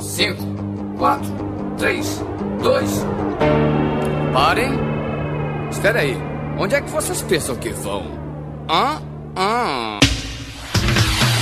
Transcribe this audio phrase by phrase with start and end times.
[0.00, 0.42] 5,
[0.98, 1.30] 4,
[1.78, 2.24] 3,
[2.62, 2.90] 2.
[4.32, 4.72] Parem!
[5.70, 6.16] Espera aí.
[6.58, 8.06] Onde é que vocês pensam que vão?
[8.68, 9.00] Hã?
[9.36, 9.98] Hã?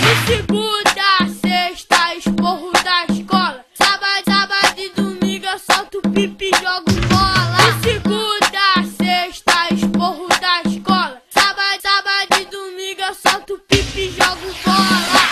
[0.01, 3.65] De segunda, sexta, esporro da escola.
[3.75, 7.59] Sábado, sábado e domingo eu solto pipi e jogo bola.
[7.59, 11.23] De segunda, sexta, esporro da escola.
[11.31, 15.29] Sábado, sábado e domingo eu solto pipi e jogo bola.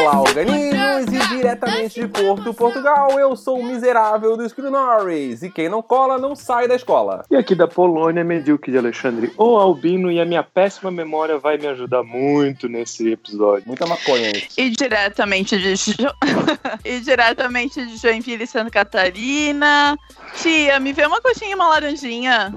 [0.00, 5.50] Olá, organismos, e diretamente de Porto, Portugal, eu sou o miserável do Screw Norris, e
[5.50, 7.22] quem não cola não sai da escola.
[7.30, 11.58] E aqui da Polônia, Medíocre de Alexandre, o Albino, e a minha péssima memória vai
[11.58, 13.64] me ajudar muito nesse episódio.
[13.66, 14.42] Muita maconha aí.
[14.56, 16.14] E diretamente de Jo-
[16.84, 19.94] e diretamente de Joinville, Santa Catarina.
[20.40, 22.52] Tia, me vê uma coxinha e uma laranjinha.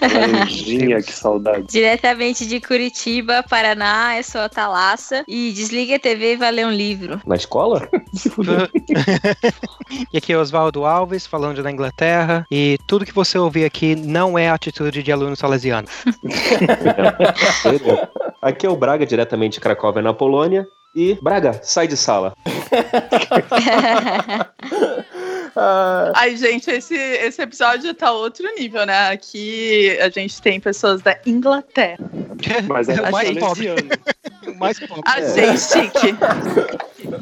[0.00, 1.66] Laranjinha, que saudade.
[1.68, 5.24] Diretamente de Curitiba, Paraná, eu sou a Thalassa.
[5.26, 7.20] E desliga a TV e vai ler um livro.
[7.26, 7.88] Na escola?
[10.12, 12.46] E aqui é Oswaldo Alves, falando da Inglaterra.
[12.50, 15.88] E tudo que você ouvir aqui não é atitude de aluno salesiano.
[18.40, 20.66] Aqui é o Braga, diretamente de Cracóvia, na Polônia.
[20.94, 22.32] E, Braga, sai de sala.
[25.56, 29.10] Ah, Ai, gente, esse, esse episódio tá outro nível, né?
[29.10, 31.98] Aqui a gente tem pessoas da Inglaterra.
[32.68, 33.68] Mas é o mais pobre.
[33.68, 33.88] salesiano.
[34.46, 35.02] O mais pobre.
[35.06, 36.16] A gente chique.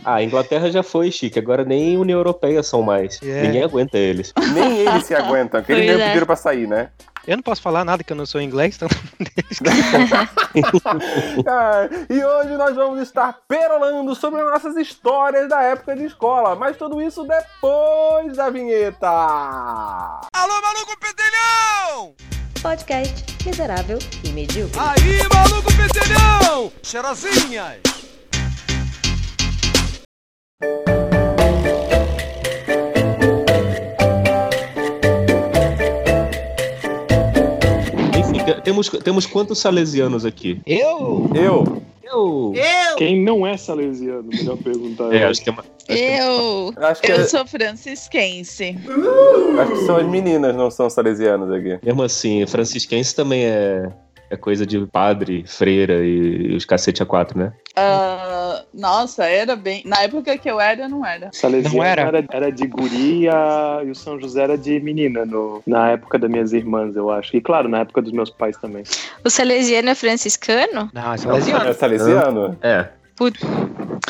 [0.04, 3.20] Ah, a Inglaterra já foi chique, agora nem União Europeia são mais.
[3.22, 3.42] É.
[3.42, 4.32] Ninguém aguenta eles.
[4.54, 6.06] nem eles se aguentam, que eles é.
[6.08, 6.90] pediram pra sair, né?
[7.28, 8.88] Eu não posso falar nada que eu não sou inglês, então.
[12.08, 16.78] E hoje nós vamos estar perolando sobre as nossas histórias da época de escola, mas
[16.78, 19.10] tudo isso depois da vinheta.
[20.32, 22.14] Alô, maluco pedelhão!
[22.62, 24.80] Podcast miserável e medíocre.
[24.80, 26.72] Aí, maluco pedelhão!
[26.82, 27.82] Cheirosinhas!
[38.54, 40.60] Temos, temos quantos salesianos aqui?
[40.66, 41.30] Eu?
[41.34, 42.52] Eu, Eu.
[42.96, 44.24] Quem não é salesiano?
[44.24, 45.14] Melhor perguntar.
[45.14, 45.64] É, acho que é uma...
[45.88, 46.72] Eu.
[46.76, 48.76] acho que, Eu sou francisquense.
[49.60, 51.78] acho que são as meninas, não são salesianas aqui.
[51.82, 53.90] Mesmo assim, francisquense também é,
[54.30, 57.52] é coisa de padre, freira e os cacete a quatro, né?
[57.76, 59.82] Ah, nossa, era bem.
[59.84, 61.30] Na época que eu era, não era.
[61.32, 62.02] Salesiano Não era?
[62.02, 63.32] era, era de guria
[63.84, 67.36] e o São José era de menina, no, na época das minhas irmãs, eu acho.
[67.36, 68.82] E claro, na época dos meus pais também.
[69.24, 70.90] o salesiano é franciscano?
[70.92, 71.68] Não, é salesiano.
[71.68, 72.58] É salesiano?
[72.62, 72.88] É.
[73.16, 73.40] Putz.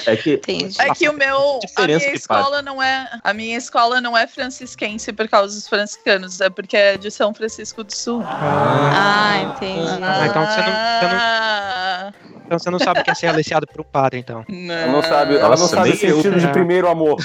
[0.06, 0.76] É que Entendi.
[0.80, 1.60] É que o meu.
[1.76, 3.08] A minha escola não é.
[3.22, 7.32] A minha escola não é francisquense por causa dos franciscanos, é porque é de São
[7.34, 8.22] Francisco do Sul.
[8.26, 9.88] Ah, entendi.
[10.02, 12.12] Ah, então você não- você não- Ah,
[12.46, 14.42] Então você não sabe o que é ser aliciado por um padre, então.
[14.48, 16.16] Ela não sabe, ela não Nossa, sabe o nem eu.
[16.16, 16.50] sentido de É.
[16.50, 17.18] primeiro amor.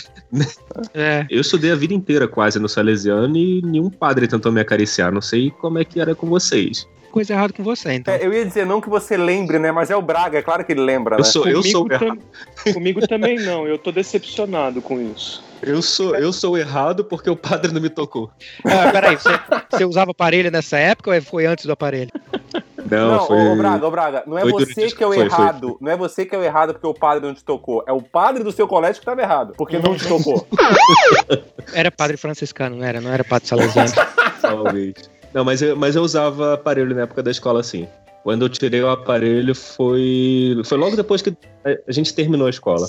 [0.94, 1.26] É.
[1.30, 5.12] eu estudei a vida inteira quase no salesiano e nenhum padre tentou me acariciar.
[5.14, 6.86] Não sei como é que era com vocês.
[7.14, 8.12] Coisa errada com você, então.
[8.12, 9.72] É, eu ia dizer não que você lembre, né?
[9.72, 11.24] Mas é o Braga, é claro que ele lembra, Eu né?
[11.24, 12.18] sou, eu sou Comigo errado.
[12.66, 15.44] tam- Comigo também não, eu tô decepcionado com isso.
[15.62, 18.32] Eu sou, eu sou errado porque o padre não me tocou.
[18.66, 19.30] Ah, peraí, você,
[19.70, 22.10] você usava aparelho nessa época ou foi antes do aparelho?
[22.90, 23.38] Não, Não, foi.
[23.38, 25.40] ô, ô, Braga, ô, Braga, não é foi você durante- que é o foi, foi.
[25.46, 25.78] errado.
[25.80, 27.84] Não é você que é o errado porque o padre não te tocou.
[27.88, 30.46] É o padre do seu colégio que estava errado, porque não te tocou.
[31.74, 33.00] Era padre franciscano, não era?
[33.00, 33.92] Não era padre salesiano.
[34.42, 34.94] Talvez.
[35.34, 37.88] Não, mas eu, mas eu usava aparelho na época da escola, sim.
[38.24, 40.62] Quando eu tirei o aparelho foi.
[40.64, 41.36] Foi logo depois que
[41.66, 42.88] a- gente terminou a escola.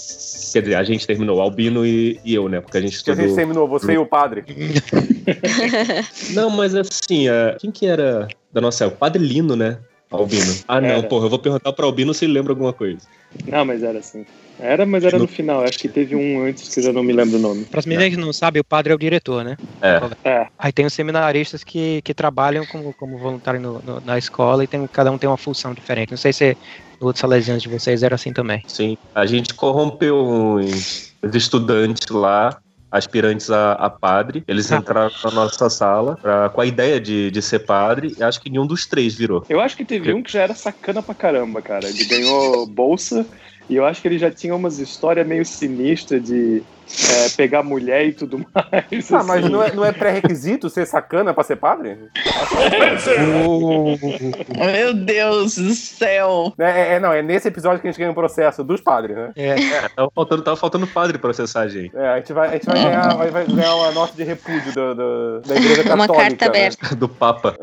[0.53, 2.61] Quer dizer, a gente terminou, o Albino e, e eu, né?
[2.61, 3.37] Porque a gente que a gente estudou.
[3.37, 4.45] terminou, você e o padre.
[6.35, 8.97] Não, mas assim, a- quem que era da nossa época?
[8.97, 9.79] O Padre Lino, né?
[10.11, 10.55] Albino.
[10.69, 11.09] Ah, não, Era.
[11.09, 13.01] porra, eu vou perguntar pro Albino se ele lembra alguma coisa.
[13.47, 14.25] Não, mas era assim.
[14.61, 15.65] Era, mas era no final.
[15.65, 17.65] Acho que teve um antes que eu já não me lembro o nome.
[17.65, 19.57] Para as meninas que não sabem, o padre é o diretor, né?
[19.83, 20.01] É.
[20.25, 24.63] É, Aí tem os seminaristas que, que trabalham como, como voluntário no- no- na escola
[24.63, 26.11] e tem, cada um tem uma função diferente.
[26.13, 26.57] Não sei se
[27.01, 28.63] no outro salesiano de vocês era assim também.
[28.69, 28.97] Sim.
[29.15, 32.57] A gente corrompeu uns estudantes lá,
[32.97, 34.45] aspirantes a, a padre.
[34.47, 34.77] Eles Ah.
[34.77, 38.15] entraram na nossa sala pra- com a ideia de, de ser padre.
[38.19, 39.45] E acho que nenhum dos três virou.
[39.49, 41.89] eu acho que teve um que já era sacana pra caramba, cara.
[41.89, 43.27] Ele ganhou bolsa
[43.69, 46.63] e eu acho que ele já tinha umas histórias meio sinistras de
[47.11, 49.13] é, pegar mulher e tudo mais.
[49.13, 49.49] Ah, mas assim.
[49.53, 51.99] não é, não é pré-requisito ser sacana pra ser padre?
[54.57, 56.53] meu Deus do céu.
[56.59, 59.17] É, é- é, não, é nesse episódio que a gente ganha o processo dos padres,
[59.17, 59.33] né?
[59.37, 61.97] É, É, tava faltando, tava faltando padre processar a gente.
[61.97, 64.73] É, a gente vai, a gente vai, ganhar, vai, vai ganhar uma nota de repúdio
[64.73, 66.13] do- do- da igreja católica.
[66.13, 66.49] Uma carta né?
[66.51, 66.95] aberta.
[66.97, 67.57] Do Papa.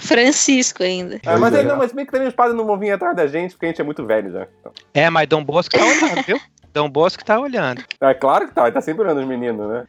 [0.00, 1.20] Francisco ainda.
[1.24, 3.26] É, mas, aí, não, mas bem que também os padres não vão vir atrás da
[3.26, 4.46] gente, porque a gente é muito velho já.
[4.60, 4.72] Então.
[4.94, 6.40] é mas Dom Bosco tá olhando, viu?
[6.76, 7.82] Dom Bosco tá olhando.
[8.02, 9.86] É claro que tá, ele tá sempre olhando os meninos, né?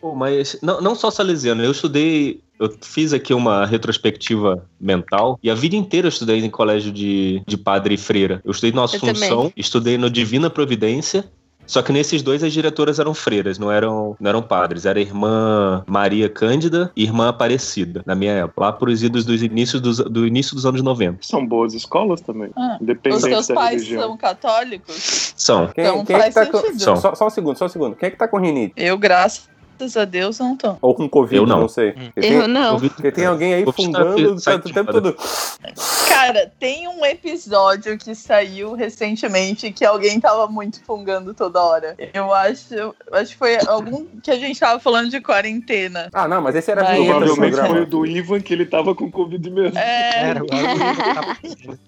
[0.00, 2.40] Pô, mas não, não só salesiano, eu estudei.
[2.60, 7.42] Eu fiz aqui uma retrospectiva mental e a vida inteira eu estudei em colégio de,
[7.44, 8.40] de padre e freira.
[8.44, 11.24] Eu estudei no Eu Assunção, estudei no Divina Providência.
[11.68, 14.86] Só que nesses dois as diretoras eram freiras, não eram, não eram padres.
[14.86, 18.60] Era a irmã Maria Cândida e irmã Aparecida, na minha época.
[18.62, 21.18] Lá por idos dos inícios dos, do início dos anos 90.
[21.20, 22.50] São boas escolas também.
[22.56, 24.02] Ah, Os da pais religião.
[24.02, 25.34] são católicos?
[25.36, 25.68] São.
[25.68, 26.58] Quem, Então quem é que faz tá com...
[26.58, 26.80] sentido.
[26.80, 26.96] São.
[26.96, 27.96] Só, só um segundo, só um segundo.
[27.96, 28.72] Quem é que tá com rinite?
[28.74, 29.48] Eu, graças
[29.96, 30.76] a Deus, não tô.
[30.80, 31.68] Ou com Covid, Eu não.
[31.68, 31.90] sei.
[31.90, 32.10] Hum.
[32.16, 32.78] Eu tem, não.
[32.78, 35.16] porque tem alguém aí Covid tá fungando o tempo, todo.
[36.08, 41.96] Cara, tem um episódio que saiu recentemente que alguém tava muito fungando toda hora.
[42.12, 46.08] Eu acho, eu acho que foi algum que a gente tava falando de quarentena.
[46.12, 48.52] Ah, não, mas esse era a Vai, vinheta do Provavelmente foi o do Ivan que
[48.52, 49.78] ele tava com Covid mesmo.
[49.78, 51.36] É, Era o tava...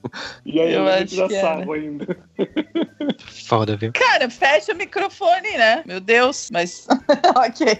[0.44, 1.48] E aí Eu a acho gente já que era.
[1.48, 2.16] sabe ainda.
[3.46, 3.92] Foda, viu?
[3.92, 5.82] cara, fecha o microfone, né?
[5.86, 6.86] Meu Deus, mas
[7.36, 7.78] ok.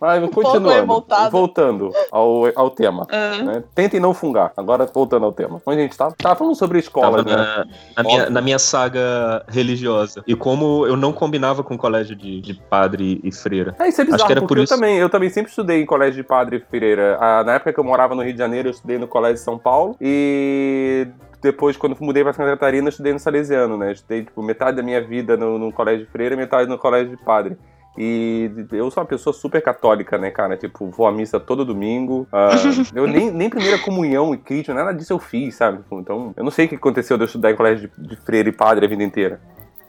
[0.00, 3.06] Mas pouco continuando, voltando ao, ao tema.
[3.10, 3.62] Ah, Né?
[3.74, 4.52] Tentem não fungar.
[4.56, 5.60] Agora voltando ao tema.
[5.66, 6.14] Onde a gente tava?
[6.16, 7.34] Tava falando sobre Tava escolas, né?
[7.36, 7.66] na,
[7.96, 10.22] na minha, na minha saga religiosa.
[10.26, 13.74] E como eu não combinava com colégio de, de padre e freira.
[13.78, 14.74] É, isso é Acho bizarro, que era porque por eu isso.
[14.74, 17.16] também, eu também sempre estudei em colégio de padre Freira.
[17.20, 19.40] Ah, na época que eu morava no Rio de Janeiro, eu estudei no colégio de
[19.40, 19.96] São Paulo.
[20.00, 21.06] E
[21.40, 23.92] depois, quando mudei pra Santa Catarina, eu estudei no Salesiano, né?
[23.92, 27.16] Estudei, tipo, metade da minha vida no, no colégio de Freira e metade no colégio
[27.16, 27.56] de padre.
[28.00, 30.56] E eu sou uma pessoa super católica, né, cara?
[30.56, 32.28] Tipo, vou à missa todo domingo.
[32.32, 32.50] Ah,
[32.94, 35.80] eu nem, nem primeira comunhão e crítico, nada disso eu fiz, sabe?
[35.90, 38.48] Então, eu não sei o que aconteceu de eu estudar em colégio de, de freira
[38.48, 39.40] e padre a vida inteira.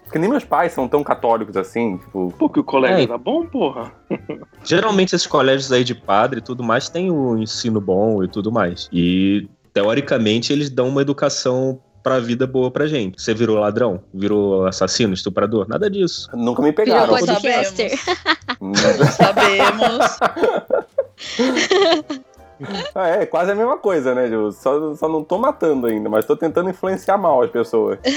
[0.05, 2.33] Porque nem meus pais são tão católicos assim, tipo.
[2.39, 3.03] Porque o colégio É.
[3.03, 3.91] era bom, porra.
[4.63, 8.51] Geralmente esses colégios aí de padre e tudo mais têm o ensino bom e tudo
[8.51, 8.89] mais.
[8.91, 13.21] E teoricamente eles dão uma educação pra vida boa pra gente.
[13.21, 14.01] Você virou ladrão?
[14.13, 15.67] Virou assassino, estuprador?
[15.67, 16.29] Nada disso.
[16.33, 17.13] Nunca me Virou pegaram.
[17.13, 17.91] Não podcaster.
[19.15, 20.19] sabemos.
[22.93, 24.51] Ah, é, quase a mesma coisa, né, Ju?
[24.51, 27.99] Só, só não tô matando ainda, mas tô tentando influenciar mal as pessoas.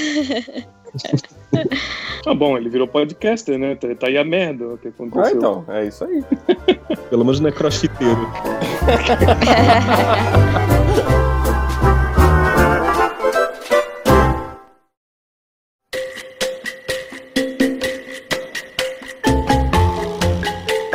[2.23, 3.75] Tá bom, ele virou podcaster, né?
[3.75, 5.25] Tá, tá aí a merda o que aconteceu.
[5.25, 6.23] Ah, então, é isso aí.
[7.09, 8.31] Pelo menos não é crossfiteiro.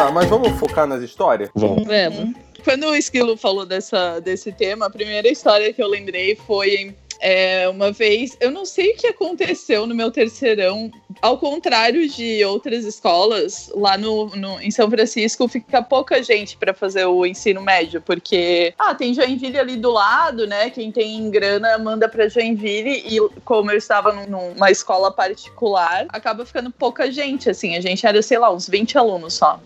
[0.08, 1.50] Tá, mas vamos focar nas histórias?
[1.54, 2.34] Bom, Vamos.
[2.64, 7.68] Quando o Esquilo falou dessa, desse tema, a primeira história que eu lembrei foi é,
[7.68, 8.38] uma vez.
[8.40, 10.90] Eu não sei o que aconteceu no meu terceirão.
[11.22, 16.74] Ao contrário de outras escolas, lá no, no- em São Francisco fica pouca gente para
[16.74, 20.70] fazer o ensino médio, porque ah, tem Joinville ali do lado, né?
[20.70, 26.46] Quem tem grana manda para Joinville e como eu estava num- numa escola particular, acaba
[26.46, 27.76] ficando pouca gente, assim.
[27.76, 29.60] A gente era, sei lá, uns 20 alunos só.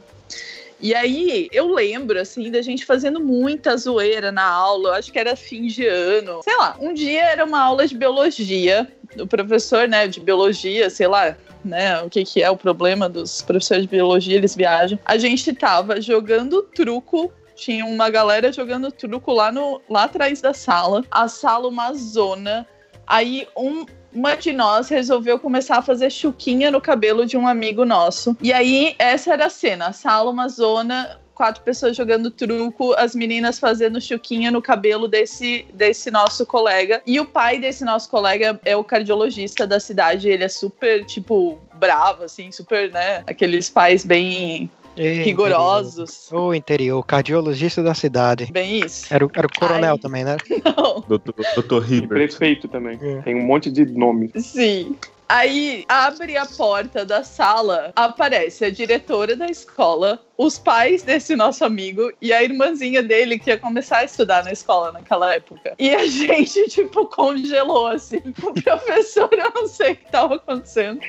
[0.80, 4.98] E aí, eu lembro, assim, da gente fazendo muita zoeira na aula.
[4.98, 6.42] Acho que era fim de ano.
[6.44, 8.92] Sei lá, um dia era uma aula de biologia.
[9.20, 13.44] O professor, né, de biologia, sei lá, né, o que que é o problema dos
[13.44, 14.98] professores de biologia, eles viajam.
[15.06, 17.32] A gente tava jogando truco
[17.62, 21.04] tinha uma galera jogando truco lá, no, lá atrás da sala.
[21.12, 22.68] A sala uma zona.
[23.06, 27.86] Aí um, uma de nós resolveu começar a fazer chuquinha no cabelo de um amigo
[27.86, 28.36] nosso.
[28.42, 33.58] E aí, essa era a cena: sala, uma zona, quatro pessoas jogando truco, as meninas
[33.58, 37.02] fazendo chuquinha no cabelo desse, desse nosso colega.
[37.06, 40.30] E o pai desse nosso colega é o cardiologista da cidade.
[40.30, 43.24] Ele é super, tipo, bravo, assim, super, né?
[43.26, 46.28] Aqueles pais bem E, rigorosos.
[46.28, 46.48] interior.
[46.48, 48.50] O interior, cardiologista da cidade.
[48.52, 49.14] Bem isso.
[49.14, 50.00] Era o, era o coronel Ai.
[50.00, 50.38] também, né?
[50.66, 51.02] Não.
[51.08, 52.10] doutor, doutor E Hibbert.
[52.10, 52.98] prefeito também.
[53.02, 53.22] É.
[53.22, 54.32] Tem um monte de nome.
[54.38, 54.96] Sim.
[55.30, 61.64] Aí abre a porta da sala, aparece a diretora da escola, os pais desse nosso
[61.64, 65.76] amigo e a irmãzinha dele que ia começar a estudar na escola naquela época.
[65.78, 68.18] E a gente, tipo, congelou assim.
[68.42, 71.00] O professor, eu não sei o que estava acontecendo.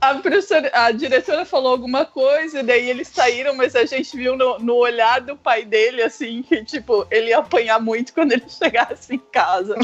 [0.00, 4.58] A, professora, a diretora falou alguma coisa, daí eles saíram, mas a gente viu no,
[4.58, 9.14] no olhar do pai dele, assim, que, tipo, ele ia apanhar muito quando ele chegasse
[9.14, 9.76] em casa.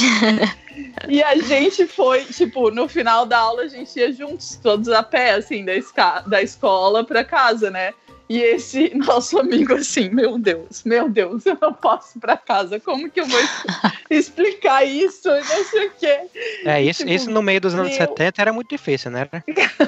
[1.08, 5.02] E a gente foi, tipo, no final da aula a gente ia juntos, todos a
[5.02, 7.83] pé, assim, da, da escola pra casa, né?
[8.28, 12.80] E esse nosso amigo, assim, meu Deus, meu Deus, eu não posso ir pra casa,
[12.80, 13.40] como que eu vou
[14.10, 15.28] explicar isso?
[15.28, 16.20] Não sei o quê.
[16.64, 17.96] É, isso, Tipo, isso no meio dos anos meu.
[17.96, 19.28] 70 era muito difícil, né?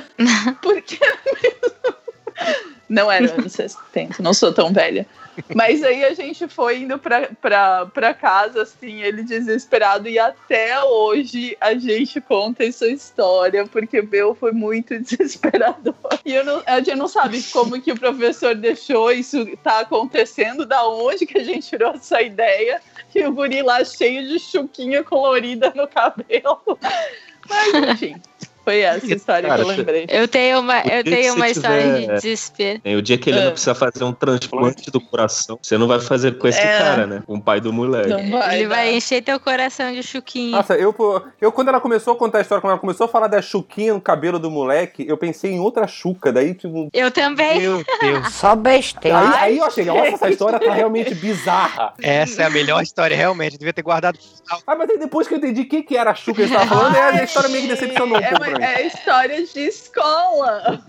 [0.60, 0.98] Porque.
[2.88, 5.06] Não era anos 70, não sou tão velha.
[5.54, 10.82] Mas aí a gente foi indo pra, pra, pra casa, assim, ele desesperado, e até
[10.82, 15.94] hoje a gente conta essa história, porque meu foi muito desesperador.
[16.24, 20.86] E não, a gente não sabe como que o professor deixou isso tá acontecendo, da
[20.88, 22.80] onde que a gente tirou essa ideia,
[23.14, 26.78] e o guri lá cheio de chuquinha colorida no cabelo.
[27.48, 28.20] Mas enfim.
[28.66, 30.06] Foi essa história Cara, que eu lembrei.
[30.08, 32.80] Eu tenho uma, eu tenho uma história tiver- de desespero.
[32.84, 33.44] É, o dia que ele É.
[33.44, 36.78] não precisa fazer um transplante do coração, você não vai fazer com esse É.
[36.78, 37.22] cara, né?
[37.24, 38.08] Com o pai do moleque.
[38.08, 38.56] Não vai.
[38.56, 38.92] Ele vai dar.
[38.92, 40.50] encher teu coração de chuquinho.
[40.50, 40.92] Nossa, eu,
[41.40, 43.94] eu quando ela começou a contar a história, quando ela começou a falar da chuquinha
[43.94, 46.32] no cabelo do moleque, eu pensei em outra chuca.
[46.32, 46.88] Daí, tipo.
[46.92, 47.60] Eu também.
[47.60, 48.34] Meu Deus.
[48.34, 49.16] Só besteira.
[49.20, 51.92] Aí, aí eu achei, nossa, essa história tá realmente bizarra.
[52.02, 53.52] Essa é a melhor história, realmente.
[53.52, 54.18] Eu devia ter guardado.
[54.66, 56.52] Ah, mas aí depois que eu entendi o que, que era a chuca que ele
[56.52, 58.55] tava falando, aí a história meio que decepcionou um é, pouco mim.
[58.60, 60.82] É história de escola.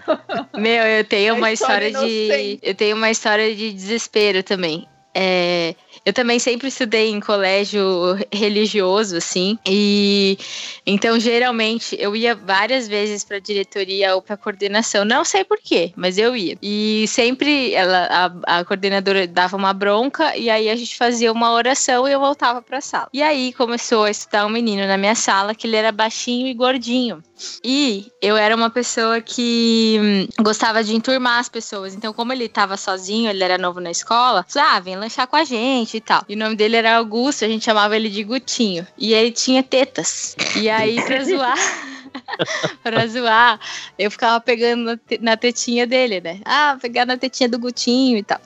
[0.58, 2.60] Meu, eu tenho É uma história história de.
[2.62, 4.88] Eu tenho uma história de desespero também.
[5.14, 5.76] É,
[6.08, 7.84] eu também sempre estudei em colégio
[8.32, 10.38] religioso, assim, e
[10.86, 16.18] então geralmente eu ia várias vezes para diretoria ou para coordenação, não sei porquê, mas
[16.18, 16.58] eu ia.
[16.62, 18.08] E sempre ela,
[18.46, 22.22] a, a coordenadora dava uma bronca e aí a gente fazia uma oração e eu
[22.22, 23.10] voltava para a sala.
[23.12, 26.54] E aí começou a estudar um menino na minha sala que ele era baixinho e
[26.54, 27.22] gordinho.
[27.64, 31.94] E eu era uma pessoa que hum, gostava de enturmar as pessoas.
[31.94, 35.44] Então, como ele tava sozinho, ele era novo na escola, ah, vem lanchar com a
[35.44, 36.24] gente e tal.
[36.30, 38.86] E o nome dele era Augusto, a gente chamava ele de Gutinho.
[38.98, 40.36] E ele tinha tetas.
[40.56, 41.58] E aí, pra zoar.
[42.84, 43.60] pra zoar,
[43.98, 46.40] eu ficava pegando na, te- na tetinha dele, né?
[46.46, 48.40] Ah, pegar na tetinha do Gutinho e tal.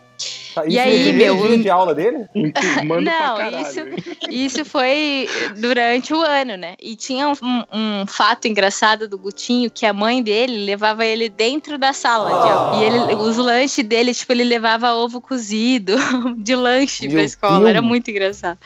[0.54, 2.26] Tá, E isso aí, meu, dia de aula dele?
[2.36, 3.62] Não, pra caralho.
[3.62, 3.82] isso-
[4.30, 6.76] Isso foi durante o ano, né?
[6.82, 7.34] E tinha um,
[7.74, 12.50] um- fato engraçado do Gutinho que a mãe dele levava ele dentro da sala de
[12.50, 12.78] aula.
[12.78, 15.96] E ele, os lanches dele, tipo, ele levava ovo cozido
[16.38, 17.58] de lanche Meu pra escola.
[17.60, 17.70] Deus.
[17.70, 18.58] Era muito engraçado.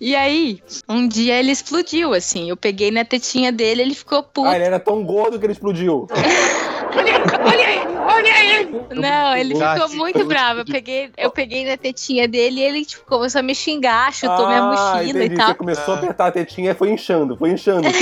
[0.00, 2.48] E aí, um dia ele explodiu, assim.
[2.50, 4.48] Eu peguei na tetinha dele, ele ficou puto.
[4.48, 6.06] Ah, ele era tão gordo que ele explodiu.
[8.94, 10.60] Não, ele Ah, ficou sim, muito bravo.
[10.60, 14.46] Eu peguei, eu peguei na tetinha dele e ele tipo, começou a me xingar, chutou
[14.46, 15.34] minha ah, mochila entendi.
[15.34, 15.48] e tal.
[15.48, 17.88] Você começou a apertar a tetinha e foi inchando, foi inchando.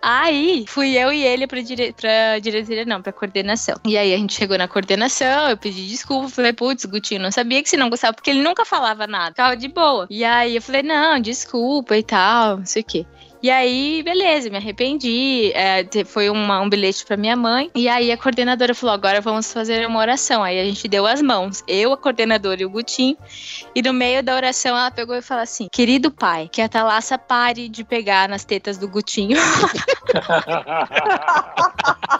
[0.00, 1.92] Aí fui eu e ele pra, dire...
[1.92, 3.76] pra diretoria, não, pra coordenação.
[3.84, 7.62] E aí a gente chegou na coordenação, eu pedi desculpa, falei, putz, Gutinho, não sabia
[7.62, 10.06] que você não gostava, porque ele nunca falava nada, ficava de boa.
[10.10, 13.06] E aí eu falei, não, desculpa e tal, não sei o quê.
[13.44, 15.52] E aí, beleza, me arrependi.
[15.54, 17.70] é, te- foi uma- um bilhete pra minha mãe.
[17.74, 20.42] E aí a coordenadora falou: agora vamos fazer uma oração.
[20.42, 21.62] Aí a gente deu as mãos.
[21.68, 23.18] Eu, a coordenadora e o Gutinho.
[23.74, 27.18] E no meio da oração ela pegou e falou assim: Querido pai, que a Thalassa
[27.18, 29.36] pare de pegar nas tetas do Gutinho.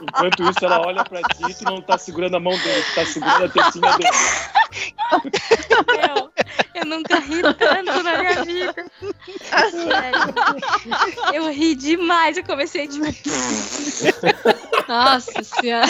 [0.02, 2.94] Enquanto isso, ela olha pra ti e tu não tá segurando a mão dele, tu
[2.96, 4.10] tá segurando a tetinha dele.
[6.14, 6.30] Meu,
[6.74, 8.74] eu nunca ri tanto na minha vida.
[9.70, 10.34] Sério.
[11.32, 12.36] Eu ri demais.
[12.36, 13.04] Eu comecei tipo.
[14.88, 15.86] Nossa senhora.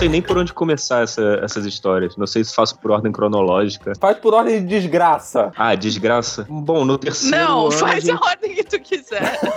[0.00, 2.16] Sei nem por onde começar essa- essas histórias.
[2.16, 3.92] Não sei se faço por ordem cronológica.
[4.00, 5.52] Faz por ordem de desgraça.
[5.56, 6.46] Ah, desgraça.
[6.48, 7.72] Bom, no terceiro Não, ano.
[7.72, 8.22] faz a a gente...
[8.24, 9.38] ordem que tu quiser.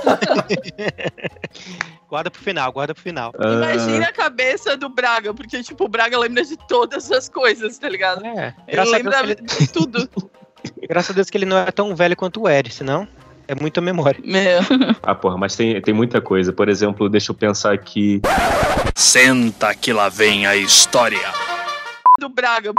[2.10, 3.34] Guarda pro final, guarda pro final.
[3.40, 7.76] Ah, Imagina a cabeça do Braga, porque, tipo, o Braga lembra de todas as coisas,
[7.80, 8.24] tá ligado?
[8.24, 10.10] É, Ele graças a, Deus lembra que ele, de tudo.
[10.88, 13.08] graças a Deus que ele não é tão velho quanto o Ed, senão
[13.48, 14.20] é muita memória.
[14.24, 14.62] Meu.
[15.06, 16.54] Ah, porra, mas tem, tem muita coisa.
[16.54, 18.22] Por exemplo, deixa eu pensar aqui.
[18.96, 21.20] Senta que lá vem a história.
[22.20, 22.72] Do Braga.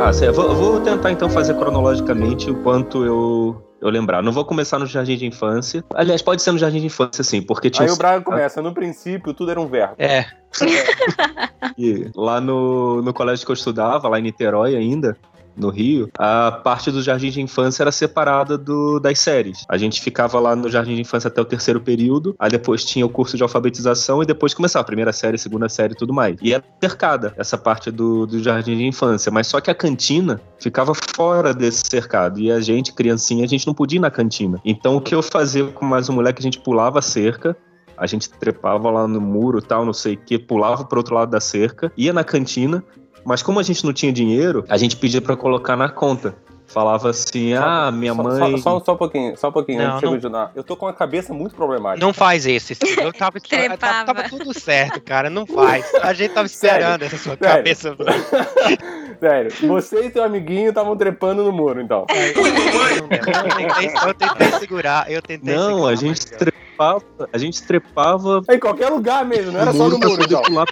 [0.00, 4.22] Ah, sei, eu vou, eu vou tentar então fazer cronologicamente o quanto eu, eu lembrar.
[4.22, 5.84] Não vou começar no jardim de infância.
[5.94, 8.74] Aliás, pode ser no jardim de infância, sim, porque tinha Aí o Braga começa, no
[8.74, 9.94] princípio tudo era um verbo.
[9.98, 10.26] É,
[11.78, 15.16] E lá no, no colégio que eu estudava, lá em Niterói ainda,
[15.60, 19.64] no Rio, a parte do jardim de infância era separada do, das séries.
[19.68, 23.04] A gente ficava lá no jardim de infância até o terceiro período, aí depois tinha
[23.04, 26.36] o curso de alfabetização e depois começava a primeira série, segunda série e tudo mais.
[26.42, 30.40] E era cercada essa parte do, do jardim de infância, mas só que a cantina
[30.58, 32.40] ficava fora desse cercado.
[32.40, 34.60] E a gente, criancinha, a gente não podia ir na cantina.
[34.64, 37.56] Então o que eu fazia com mais um moleque, a gente pulava a cerca,
[38.00, 41.30] a gente trepava lá no muro tal, não sei o que, pulava pro outro lado
[41.30, 42.82] da cerca, ia na cantina,
[43.24, 46.34] mas como a gente não tinha dinheiro, a gente pedia pra colocar na conta.
[46.66, 48.56] falava assim: ah, minha Só- mãe.
[48.58, 50.50] Só, só, só um pouquinho, só um pouquinho, Não, antes não-.
[50.54, 52.04] Eu tô com a cabeça muito problemática.
[52.04, 52.74] Não faz esse.
[52.76, 53.02] Ciro.
[53.02, 53.38] Eu tava,
[53.76, 55.28] tava, tava tudo certo, cara.
[55.28, 55.84] Não faz.
[56.02, 57.56] A gente tava esperando essa sua Sério.
[57.56, 57.96] cabeça.
[59.20, 62.06] Sério, você e seu amiguinho estavam trepando no muro, então.
[62.08, 65.10] Eu tentei, eu tentei segurar.
[65.10, 69.60] Eu tentei Não, segurar, a gente trepava, a gente trepava Em qualquer lugar mesmo, não
[69.60, 70.64] era só no muro, poder então.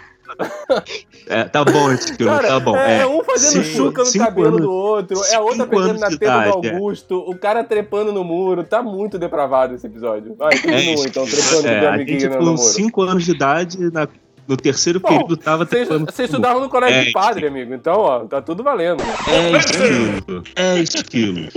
[1.27, 1.89] É, tá bom,
[2.25, 2.77] Cara, tá bom.
[2.77, 6.09] é, É, um fazendo Cinco- chuca no cabelo anos- do outro, é outra pegando na
[6.09, 6.71] teta do é.
[6.73, 8.65] Augusto, o cara trepando no muro.
[8.65, 10.35] Tá muito depravado esse episódio.
[10.37, 12.63] Vai, continua então, trepando é, o a amiguinho gente no, com no muro.
[12.63, 14.09] 5 anos de idade, na-
[14.49, 15.89] no terceiro Bom, período, tava vocês
[16.21, 17.75] estudavam no colégio É, de padre, amigo.
[17.75, 19.03] Então, ó, tá tudo valendo.
[19.29, 20.43] É esquilo.
[20.57, 21.49] É esquilo.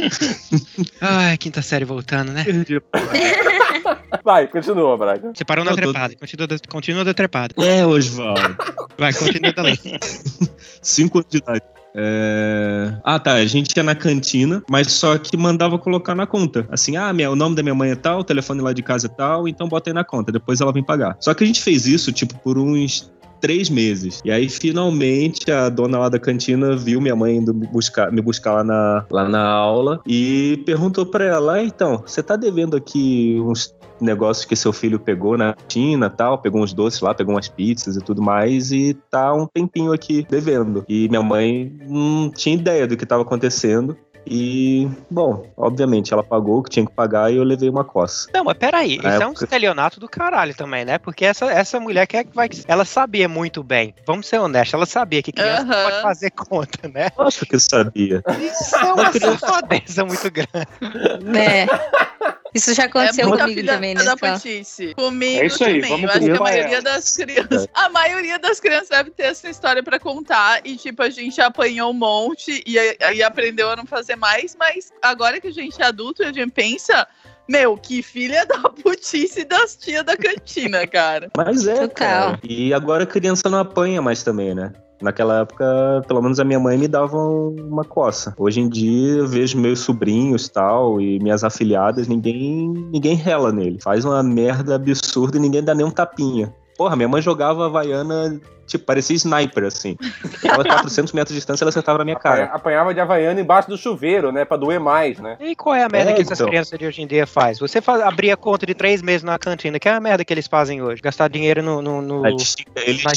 [0.99, 2.45] Ai, quinta série voltando, né?
[4.23, 5.31] Vai, continua, Braga.
[5.33, 6.15] Você parou na tô- trepada.
[6.15, 7.55] Continua, da- continua da trepada.
[7.57, 8.57] É, Osvaldo.
[8.97, 9.79] Vai, continua dali.
[10.81, 11.61] 5 anos de idade.
[11.95, 12.93] É...
[13.03, 13.33] Ah, tá.
[13.33, 16.65] A gente ia na cantina, mas só que mandava colocar na conta.
[16.69, 19.07] Assim, ah, minha, o nome da minha mãe é tal, o telefone lá de casa
[19.07, 21.17] é tal, então bota aí na conta, depois ela vem pagar.
[21.19, 24.21] Só que a gente fez isso, tipo, por uns três meses.
[24.23, 28.21] E aí, finalmente, a dona lá da cantina viu minha mãe indo me buscar, me
[28.21, 32.77] buscar lá, na, lá na aula e perguntou pra ela: ah, então, você tá devendo
[32.77, 37.35] aqui uns negócios que seu filho pegou na China tal, pegou uns doces lá, pegou
[37.35, 40.83] umas pizzas e tudo mais, e tá um tempinho aqui devendo.
[40.87, 43.95] E minha mãe não tinha ideia do que estava acontecendo.
[44.25, 48.29] E, bom, obviamente ela pagou o que tinha que pagar e eu levei uma coça.
[48.33, 50.97] Não, mas peraí, isso Na é um época- estelionato do caralho também, né?
[50.97, 52.49] Porque essa, essa mulher que é que vai.
[52.67, 53.93] Ela sabia muito bem.
[54.05, 55.83] Vamos ser honestos, ela sabia que criança não Aham.
[55.89, 57.09] pode fazer conta, né?
[57.17, 58.21] Acho que sabia.
[58.39, 61.37] Isso é uma safadeza muito grande.
[61.37, 61.65] É.
[62.53, 64.93] Isso já aconteceu é comigo também na da putice.
[64.95, 65.89] Comigo É isso aí, também.
[65.89, 66.81] vamos Eu acho que a maioria ela.
[66.81, 67.67] das crianças.
[67.73, 70.61] A maioria das crianças deve ter essa história pra contar.
[70.65, 74.55] E, tipo, a gente apanhou um monte e aí aprendeu a não fazer mais.
[74.59, 77.07] Mas agora que a gente é adulto, a gente pensa.
[77.49, 81.29] Meu, que filha da putice das tias da cantina, cara.
[81.35, 82.39] Mas é, cara.
[82.43, 84.71] E agora a criança não apanha mais também, né?
[85.01, 85.65] Naquela época,
[86.07, 88.33] pelo menos a minha mãe me dava uma coça.
[88.37, 93.79] Hoje em dia, eu vejo meus sobrinhos tal e minhas afilhadas, ninguém ninguém rela nele.
[93.81, 96.53] Faz uma merda absurda e ninguém dá nem um tapinha.
[96.77, 99.95] Porra, minha mãe jogava Havaiana, tipo, parecia sniper, assim.
[100.43, 102.45] Ela 400 metros de distância, ela acertava na minha cara.
[102.45, 104.45] Apanhava de Havaiana embaixo do chuveiro, né?
[104.45, 105.37] Pra doer mais, né?
[105.39, 106.47] E qual é a merda É, que essas então.
[106.49, 107.59] crianças de hoje em dia faz?
[107.59, 110.33] Você faz, abrir a conta de três meses na cantina, que é a merda que
[110.33, 111.01] eles fazem hoje?
[111.03, 111.81] Gastar dinheiro no.
[111.83, 112.55] no, no- Eles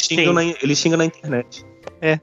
[0.03, 1.65] xingam- na, eles xingam na internet.
[2.01, 2.21] É.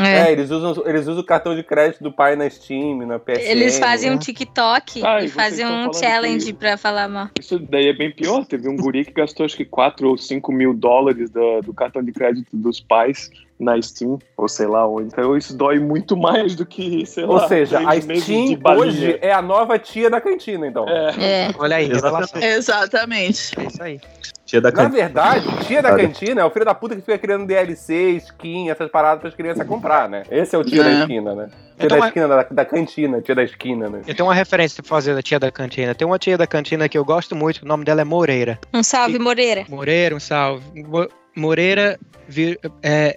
[0.00, 3.40] É, eles, usam, eles usam o cartão de crédito do pai na Steam, na PSN.
[3.42, 4.20] Eles fazem um né?
[4.20, 7.28] TikTok Ah, e e vocês fazem um challenge que- pra falar mal.
[7.38, 8.44] Isso daí é bem pior.
[8.46, 12.02] Teve um guri que gastou acho que 4 ou 5 mil dólares da- do cartão
[12.02, 15.08] de crédito dos pais na Steam, ou sei lá onde.
[15.08, 17.46] Então isso dói muito mais do que, sei Ou lá.
[17.48, 20.88] seja, a Steam hoje é a nova tia da cantina, então.
[20.88, 21.10] É.
[21.48, 21.50] É.
[21.58, 22.32] Olha aí, Exatamente.
[22.34, 22.42] revelação.
[22.42, 23.60] Exatamente.
[23.60, 24.00] É isso aí.
[24.46, 24.96] Tia da Na cantina.
[25.04, 28.90] verdade, tia da cantina é o filho da puta que fica criando DLC, skin, essas
[28.90, 30.24] paradas pras crianças comprar, né?
[30.28, 30.84] Esse é o tia É.
[30.84, 31.48] da esquina, né?
[31.78, 34.00] Tia Então, da esquina, da, da cantina, tia da esquina, né?
[34.08, 35.94] Eu tenho uma referência pra fazer da tia da cantina.
[35.94, 38.58] Tem uma tia da cantina que eu gosto muito, o nome dela é Moreira.
[38.74, 39.64] Um salve, Moreira.
[39.68, 40.64] Moreira, um salve.
[40.82, 41.96] Mo- Moreira
[42.28, 43.14] vir- é,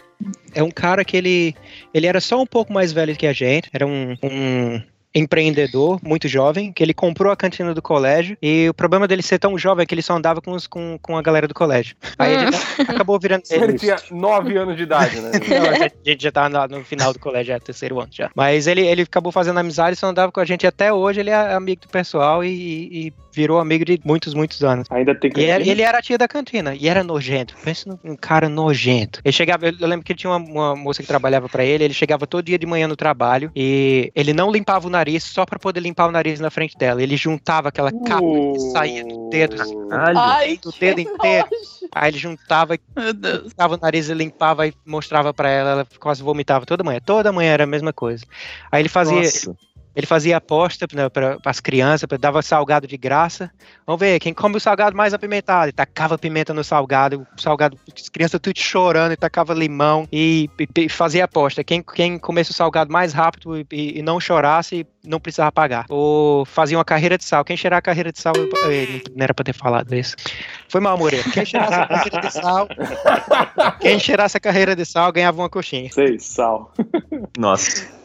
[0.54, 1.56] é um cara que ele,
[1.94, 4.82] ele era só um pouco mais velho que a gente, era um, um
[5.14, 9.38] empreendedor muito jovem, que ele comprou a cantina do colégio e o problema dele ser
[9.38, 11.96] tão jovem é que ele só andava com, os, com, com a galera do colégio.
[12.18, 12.56] Aí ele
[12.88, 15.32] acabou virando Ele tinha 9 anos de idade, né?
[15.48, 18.10] Não, a gente- a gente já tá no, final do colégio, já é terceiro ano
[18.12, 18.32] já.
[18.36, 21.54] Mas ele, ele acabou fazendo amizade, só andava com a gente até hoje, ele é
[21.54, 24.88] amigo do pessoal e, e virou amigo de muitos, muitos anos.
[24.92, 25.42] Ainda tem que.
[25.42, 27.56] E era- ele era a tia da cantina, e era nojento.
[27.64, 29.20] Pensa num um cara nojento.
[29.26, 32.28] Ele chegava, eu lembro que tinha uma, uma moça que trabalhava pra ele, ele chegava
[32.28, 35.80] todo dia de manhã no trabalho e ele não limpava o nariz só pra poder
[35.80, 37.02] limpar o nariz na frente dela.
[37.02, 39.56] Ele juntava aquela capa que saía do dedo,
[39.90, 40.18] Caralho.
[40.20, 41.48] Ai, do dedo inteiro.
[41.52, 41.90] nojo.
[41.96, 42.78] Aí ele juntava
[43.44, 47.00] limpava o nariz e limpava e mostrava pra ela, ela quase vomitava toda manhã.
[47.04, 48.26] Toda manhã era a mesma coisa.
[48.72, 49.56] Aí ele fazia, Nossa.
[49.96, 53.52] Ele fazia aposta para as crianças, pra- dava salgado de graça.
[53.86, 55.70] Vamos ver, quem come o salgado mais apimentado?
[55.70, 60.50] E tacava pimenta no salgado, o salgado, as crianças tudo chorando, e tacava limão e,
[60.60, 61.64] e- e fazia aposta.
[61.64, 65.86] Quem, quem comesse o salgado mais rápido e, e- e não chorasse, não precisava pagar.
[65.90, 67.44] Ou fazia uma carreira de sal.
[67.44, 68.50] Quem cheirar a carreira de sal, eu-
[69.16, 70.16] não era pra ter falado isso.
[70.70, 71.30] Foi mal, Moreira.
[71.32, 72.68] Quem cheirasse a carreira de sal,
[73.80, 75.92] quem cheirasse a carreira de sal ganhava uma coxinha.
[75.92, 76.74] Sei, sal.
[77.38, 78.03] Nossa.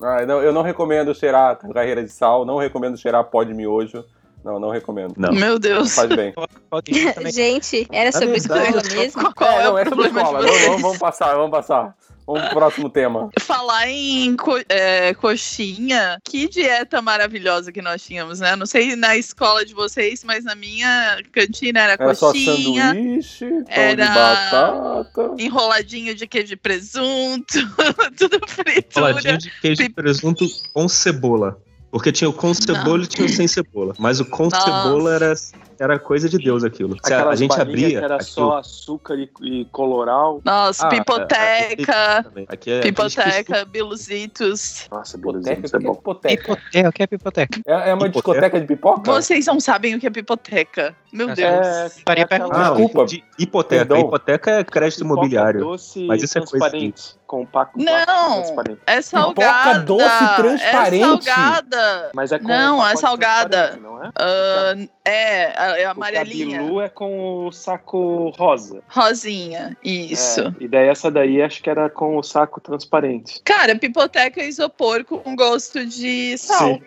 [0.00, 4.04] Ah, não, eu não recomendo cheirar carreira de sal, não recomendo cheirar pó de miojo.
[4.44, 5.14] Não, não recomendo.
[5.16, 5.32] Não.
[5.32, 5.94] Meu Deus.
[5.94, 6.34] Faz bem.
[6.68, 7.32] Pode ir também.
[7.32, 9.34] Gente, era sobre verdade, escola mesmo?
[9.34, 10.40] Qual é, é não, é sobre escola.
[10.80, 11.94] vamos passar, vamos passar.
[12.26, 13.30] Vamos pro próximo tema.
[13.40, 18.54] Falar em co- é, coxinha, que dieta maravilhosa que nós tínhamos, né?
[18.56, 23.48] Não sei na escola de vocês, mas na minha cantina era Era só coxinha, sanduíche,
[23.48, 25.34] pão era- batata.
[25.38, 27.46] enroladinho de queijo de presunto,
[28.16, 28.84] tudo fritura.
[28.90, 31.58] Saladinha de queijo de presunto com cebola.
[31.90, 33.94] Porque tinha o com cebola e tinha o sem cebola.
[33.98, 34.64] Mas o com Nossa.
[34.64, 35.34] cebola era,
[35.82, 36.96] era coisa de Deus aquilo.
[37.02, 37.88] Se a, gente abria.
[37.88, 40.40] que era aquilo- só açúcar e, e coloral.
[40.44, 42.26] Nossa, Ah, pipoteca.
[42.48, 44.86] Aqui é, pipoteca, biluzitos.
[44.90, 45.18] Nossa,
[45.64, 45.94] isso é o que é bom.
[45.96, 46.42] pipoteca?
[46.42, 47.60] Pipoteca, o que é pipoteca?
[47.66, 48.10] É, é uma Pipoteca?
[48.10, 49.12] discoteca de pipoca?
[49.12, 50.94] Vocês não sabem o que é pipoteca.
[51.12, 51.92] Meu É, Deus.
[52.24, 52.56] Aquela- pergunta.
[52.58, 53.04] Ah, Desculpa.
[53.06, 53.84] de hipoteca.
[53.86, 53.98] Perdão.
[54.06, 55.60] Hipoteca é crédito pipoca imobiliário.
[55.60, 57.22] doce Mas isso é coisa transparente.
[57.26, 58.42] Com paco Não.
[58.86, 59.78] É salgada.
[59.80, 60.04] doce
[60.36, 61.28] transparente?
[61.28, 62.10] É salgada.
[62.14, 63.78] Mas é com Não, é salgada.
[63.80, 64.10] Não é?
[64.18, 66.58] Ah, é, a- é O amarelinha.
[66.58, 68.82] Cabilu é com o saco rosa.
[68.88, 70.40] Rosinha, isso.
[70.40, 73.40] É, e daí essa daí acho que era com o saco transparente.
[73.44, 76.78] Cara, pipoteca é isopor com gosto de sal.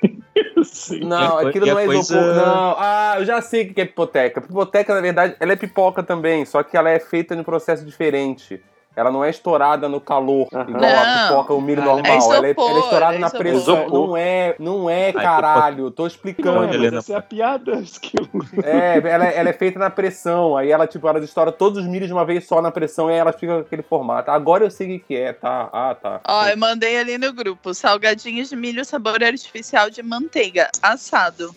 [0.63, 0.99] Sim.
[1.05, 2.35] Não, E a aquilo não é coisa- isopor.
[2.35, 4.41] Não, ah, eu já sei o que é pipoteca.
[4.41, 7.85] Pipoteca, na verdade, ela é pipoca também, só que ela é feita em um processo
[7.85, 8.61] diferente.
[8.95, 11.27] Ela não é estourada no calor, igual a Não.
[11.27, 12.17] pipoca, o milho É normal.
[12.17, 13.89] isopor, ela, é, ela é estourada é na pressão.
[13.89, 15.91] Não é, não é, Ai, caralho.
[15.91, 16.63] Tô Não, explicando.
[16.73, 16.95] Helena.
[16.97, 17.83] mas essa é a piada.
[18.63, 20.55] É, ela, ela é feita na pressão.
[20.55, 23.13] Aí ela, tipo, ela estoura todos os milhos de uma vez só na pressão e
[23.13, 24.31] aí ela fica com aquele formato.
[24.31, 25.69] Agora eu sei o que que é, tá?
[25.73, 26.21] Ah, tá.
[26.27, 27.73] Ó, eu mandei ali no grupo.
[27.73, 30.69] Salgadinhos de milho sabor artificial de manteiga.
[30.81, 31.53] Assado.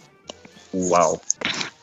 [0.74, 1.20] Uau.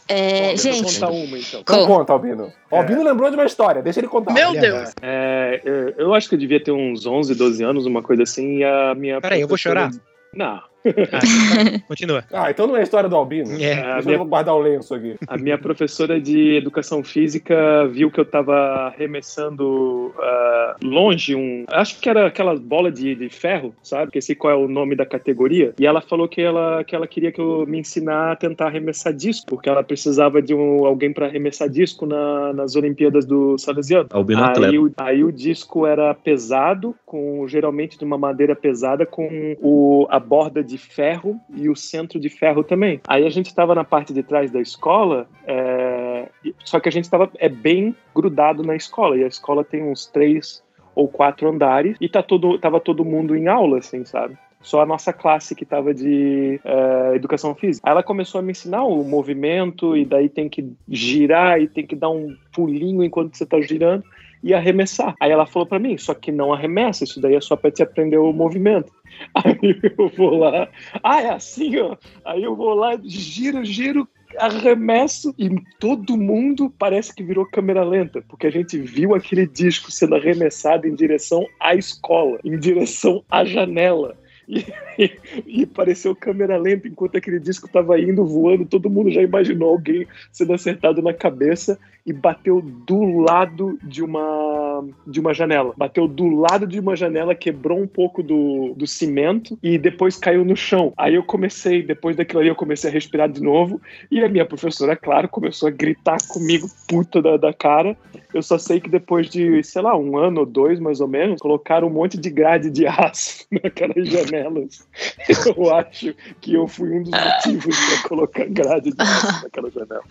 [0.07, 1.59] É, Deixa eu gente, contar uma, então.
[1.61, 2.53] Então Co- conta, Albino.
[2.69, 4.33] O Albino lembrou de uma história, deixa ele contar.
[4.33, 4.93] Meu Olha, Deus.
[5.01, 8.57] É, eu- eu acho que eu devia ter uns 11, 12 anos, uma coisa assim,
[8.59, 9.19] e a minha.
[9.19, 10.01] Peraí, eu vou professora- chorar?
[10.33, 10.74] Não.
[11.11, 12.23] Ah, continua.
[12.31, 13.51] Ah, então não é a história do Albino.
[13.61, 13.73] É.
[13.81, 15.15] A Deixa minha, eu guardar o lenço aqui.
[15.27, 18.55] a minha professora de educação física viu que eu tava
[18.87, 21.65] arremessando ah, longe um.
[21.69, 24.11] Acho que era aquela bola de, de ferro, sabe?
[24.11, 25.73] Que sei qual é o nome da categoria.
[25.79, 29.13] E ela falou que ela, que ela queria que eu me ensinar a tentar arremessar
[29.13, 34.07] disco, porque ela precisava de um, alguém para arremessar disco na- nas Olimpíadas do Salesiano.
[34.11, 34.77] Albino Aí atleta.
[34.79, 40.19] o, aí o disco era pesado, com geralmente de uma madeira pesada, com o, a
[40.19, 43.01] borda de ferro e o centro de ferro também.
[43.07, 46.29] Aí a gente estava na parte de trás da escola, é,
[46.63, 50.05] só que a gente estava é bem grudado na escola, e a escola tem uns
[50.05, 54.38] três ou quatro andares, e tá todo, tava todo mundo em aula, assim, sabe?
[54.61, 57.88] Só a nossa classe que estava de é, educação física.
[57.88, 61.85] Aí ela começou a me ensinar o movimento, e daí tem que girar e tem
[61.85, 64.03] que dar um pulinho enquanto você tá girando
[64.45, 65.15] e arremessar.
[65.19, 67.81] Aí ela falou pra mim, só que não arremessa, isso daí é só pra te
[67.81, 68.93] aprender o movimento.
[69.34, 70.69] Aí eu vou lá,
[71.01, 71.97] ah, é assim, ó.
[72.23, 78.21] Aí eu vou lá, giro, giro, arremesso e todo mundo parece que virou câmera lenta,
[78.27, 83.43] porque a gente viu aquele disco sendo arremessado em direção à escola, em direção à
[83.43, 84.15] janela.
[84.97, 85.12] E,
[85.45, 88.63] e pareceu câmera lenta enquanto aquele disco estava indo voando.
[88.63, 94.85] Todo mundo já imaginou alguém sendo acertado na cabeça e bateu do lado de uma
[95.07, 95.73] de uma janela.
[95.75, 100.45] Bateu do lado de uma janela, quebrou um pouco do, do cimento e depois caiu
[100.45, 100.93] no chão.
[100.97, 104.45] Aí eu comecei, depois daquilo ali, eu comecei a respirar de novo e a minha
[104.45, 107.97] professora, claro, começou a gritar comigo, puta da, da cara.
[108.33, 111.39] Eu só sei que depois de, sei lá, um ano ou dois mais ou menos,
[111.39, 114.87] colocaram um monte de grade de aço naquelas janelas.
[115.57, 118.95] Eu acho que eu fui um dos motivos para colocar grade de
[119.43, 120.03] naquela janela.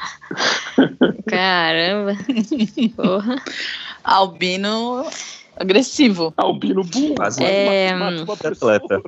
[1.27, 2.12] caramba.
[2.96, 3.37] Porra.
[4.03, 5.05] Albino
[5.57, 6.35] agressivo.
[6.37, 7.14] Albino burro.
[7.14, 8.77] Quase É, mata uma pessoa.
[8.77, 9.03] atleta.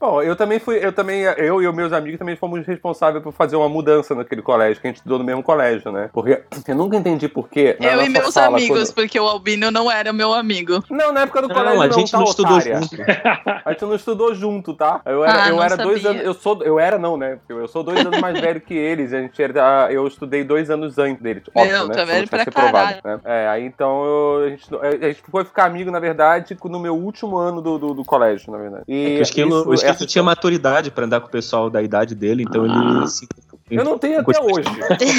[0.00, 3.32] Bom, eu também fui, eu também, eu e os meus amigos também fomos responsáveis por
[3.32, 6.10] fazer uma mudança naquele colégio, que a gente estudou no mesmo colégio, né?
[6.12, 7.76] Porque eu nunca entendi por quê.
[7.80, 10.82] na eu e meus sala, amigos, quando- porque o Albino não era meu amigo.
[10.90, 12.80] Não, na época do colégio Não, a não, gente tá não estudou otária.
[12.80, 12.96] junto.
[13.68, 15.00] A gente não estudou junto, tá?
[15.04, 16.20] Eu era, Ah, eu não era dois sabia.
[16.20, 16.24] anos.
[16.26, 16.62] Eu sou.
[16.62, 17.38] Eu era não, né?
[17.48, 19.12] Eu sou dois anos mais velho que eles.
[19.12, 21.42] A gente era, eu estudei dois anos antes deles.
[21.54, 21.94] Óbvio, Meu, né?
[21.94, 23.20] tá velho não pra tivesse reprovado, né?
[23.24, 24.68] É, aí então eu- a, gente,
[25.04, 28.50] a gente foi ficar amigo, na verdade, no meu último ano do, do, do colégio,
[28.50, 28.84] na verdade.
[28.88, 32.14] E O esquilo, o esquilo essa- tinha maturidade pra andar com o pessoal da idade
[32.14, 33.28] dele, então ele se.
[33.70, 34.66] Eu não tenho até hoje.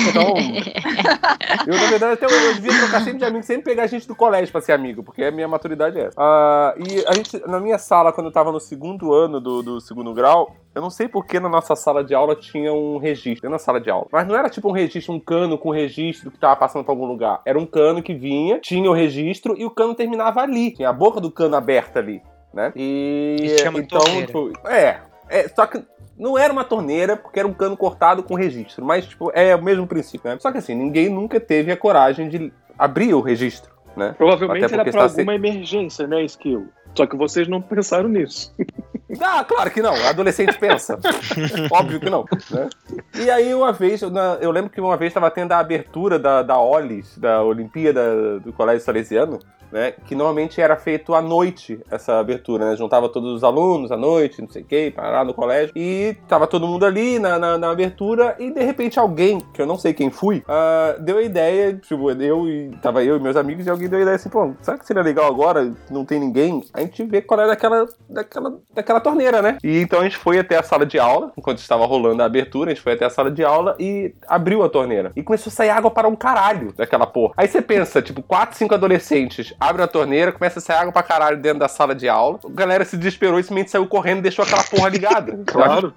[0.10, 0.34] Então,
[1.68, 4.16] eu, na verdade, até hoje eu devia trocar sempre de amigo, sempre pegar gente do
[4.16, 6.16] colégio pra ser amigo, porque a minha maturidade é essa.
[6.18, 9.80] Ah, e a gente, na minha sala, quando eu tava no segundo ano do, do
[9.80, 13.60] segundo grau, eu não sei porque na nossa sala de aula tinha um registro, da
[13.60, 14.08] sala de aula.
[14.12, 17.06] Mas não era tipo um registro, um cano com registro que tava passando pra algum
[17.06, 17.42] lugar.
[17.46, 20.72] Era um cano que vinha, tinha o registro e o cano terminava ali.
[20.72, 22.22] Tinha a boca do cano aberta ali,
[22.54, 22.72] né?
[22.76, 23.38] E.
[23.42, 24.26] Isso chama então, torneira.
[24.28, 24.98] tipo, é,
[25.30, 25.48] é.
[25.50, 25.84] Só que
[26.18, 28.84] não era uma torneira, porque era um cano cortado com registro.
[28.86, 30.38] Mas, tipo, é o mesmo princípio, né?
[30.40, 34.14] Só que assim, ninguém nunca teve a coragem de abrir o registro, né?
[34.18, 36.68] Provavelmente era pra está se- alguma emergência, né, Skill?
[36.96, 38.54] Só que vocês não pensaram nisso.
[39.20, 39.96] Ah, claro que não.
[40.06, 41.00] Adolescente pensa.
[41.74, 42.26] Óbvio que não.
[42.52, 42.70] Né?
[43.16, 46.20] E aí, uma vez, eu, na- eu lembro que uma vez estava tendo a abertura
[46.20, 49.40] da, da OLIS, da Olimpíada do Colégio Salesiano,
[49.72, 49.94] né?
[50.06, 52.76] Que normalmente era feito à noite, essa abertura, né?
[52.76, 55.72] Juntava todos os alunos à noite, não sei o que, parar no colégio.
[55.76, 59.66] E tava todo mundo ali na, na, na abertura, e de repente alguém, que eu
[59.66, 62.70] não sei quem fui, ah, deu a ideia, tipo, eu e.
[62.82, 65.04] Tava eu e meus amigos, e alguém deu a ideia assim, pô, será que seria
[65.04, 65.74] legal agora?
[65.90, 66.64] Não tem ninguém?
[66.74, 69.58] A gente vê qual é daquela, daquela, daquela torneira, né?
[69.64, 72.72] E então a gente foi até a sala de aula, enquanto estava rolando a abertura,
[72.72, 75.12] a gente foi até a sala de aula e abriu a torneira.
[75.16, 77.34] E começou a sair água para um caralho daquela porra.
[77.38, 81.04] Aí você pensa, tipo, quatro, cinco adolescentes abrem a torneira, começa a sair água pra
[81.04, 82.40] caralho dentro da sala de aula.
[82.46, 85.40] A galera se desesperou e simplesmente saiu correndo e deixou aquela porra ligada.
[85.46, 85.94] Claro.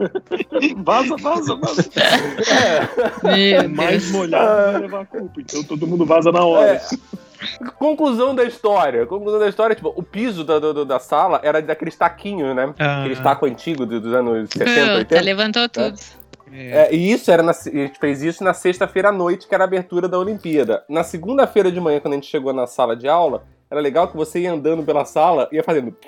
[0.84, 1.84] vaza, vaza, vaza.
[3.22, 4.10] Meu Mais Deus.
[4.12, 5.40] molhado vai levar a culpa.
[5.40, 6.72] Então todo mundo vaza na hora.
[6.72, 6.80] É.
[7.78, 9.04] Conclusão da história.
[9.06, 12.72] Conclusão da história, tipo, o piso da, do- da sala era daqueles taquinhos, né?
[12.78, 13.00] Ah.
[13.00, 15.20] Aqueles taco antigo do- dos anos 70, Puta, 80.
[15.24, 15.98] levantou tudo.
[16.52, 16.88] É.
[16.88, 19.64] É, e isso era na, a gente fez isso na sexta-feira à noite, que era
[19.64, 20.84] a abertura da Olimpíada.
[20.88, 24.14] Na segunda-feira de manhã, quando a gente chegou na sala de aula, era legal que
[24.14, 25.96] você ia andando pela sala e ia fazendo.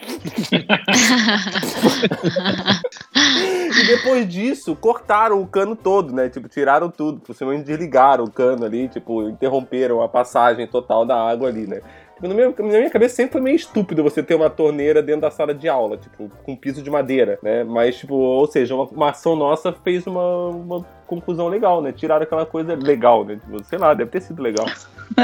[3.16, 6.28] e depois disso, cortaram o cano todo, né?
[6.28, 7.20] Tipo, tiraram tudo.
[7.20, 11.80] Possivelmente desligaram o cano ali, tipo, interromperam a passagem total da água ali, né?
[12.20, 15.30] Na, minha, na minha cabeça sempre foi meio estúpido você ter uma torneira dentro da
[15.30, 17.64] sala de aula, tipo, com piso de madeira, né?
[17.64, 21.92] Mas, tipo, ou seja, uma, uma ação nossa fez uma, uma conclusão legal, né?
[21.92, 23.36] Tiraram aquela coisa legal, né?
[23.36, 24.66] Tipo, sei lá, deve ter sido legal.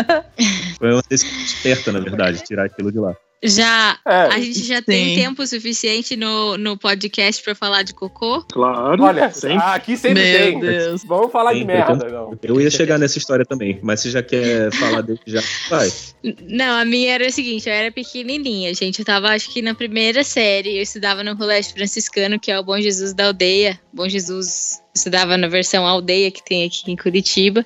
[0.78, 3.16] Foi uma decisão esperta, na verdade, tirar aquilo de lá.
[3.42, 5.22] Já, É, a gente já tem Sim.
[5.22, 8.42] tempo suficiente no, no podcast pra falar de cocô?
[8.42, 9.02] Claro.
[9.02, 9.56] olha, sempre.
[9.56, 10.60] ah, aqui sempre Meu tem.
[10.60, 11.04] Deus.
[11.04, 12.38] Vamos falar de merda, não.
[12.42, 15.42] Eu ia chegar nessa história também, mas você já quer falar dele já?
[15.70, 15.90] Vai.
[16.48, 18.98] Não, a minha era o seguinte, eu era pequenininha, gente.
[18.98, 22.62] Eu tava, acho que na primeira série, eu estudava no colégio franciscano, que é o
[22.62, 23.80] Bom Jesus da Aldeia.
[23.92, 27.64] Bom Jesus estudava na versão aldeia que tem aqui em Curitiba.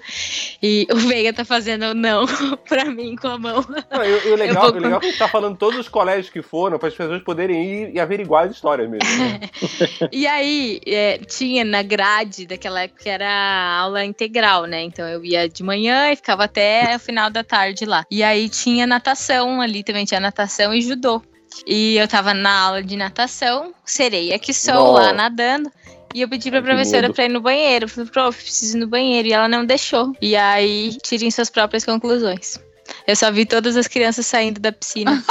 [0.62, 2.26] E o Veiga tá fazendo não
[2.68, 3.64] pra mim com a mão.
[3.90, 6.30] Não, e, e o legal, vou- o legal é que tá falando todos os colégios
[6.30, 9.08] que foram, para as pessoas poderem ir e averiguar as histórias mesmo.
[9.18, 9.40] né?
[10.12, 14.82] E aí, é, tinha na grade daquela época que era aula integral, né?
[14.82, 18.04] Então eu ia de manhã e ficava até o final da tarde lá.
[18.10, 21.22] E aí tinha natação ali também, tinha natação e judô.
[21.66, 25.02] E eu tava na aula de natação, sereia que sou Nossa.
[25.04, 25.70] lá nadando.
[26.14, 27.87] E eu pedi pra Ai, professora pra ir no banheiro.
[27.87, 29.27] Eu falei, prof, preciso ir no banheiro.
[29.29, 30.12] E ela não deixou.
[30.22, 32.59] E aí, tirem suas próprias conclusões.
[33.07, 35.22] Eu só vi todas as crianças saindo da piscina.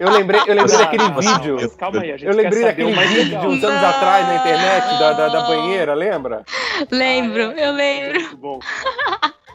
[0.00, 1.70] Eu lembrei, eu lembrei Ah, daquele vídeo.
[1.78, 3.46] Calma aí, a gente Eu lembrei daquele vídeo de legal.
[3.48, 3.88] uns anos Não.
[3.88, 6.44] atrás na internet, da, da, da banheira, lembra?
[6.90, 7.68] lembro, Ah, é?
[7.68, 8.20] eu lembro.
[8.20, 8.58] Muito bom.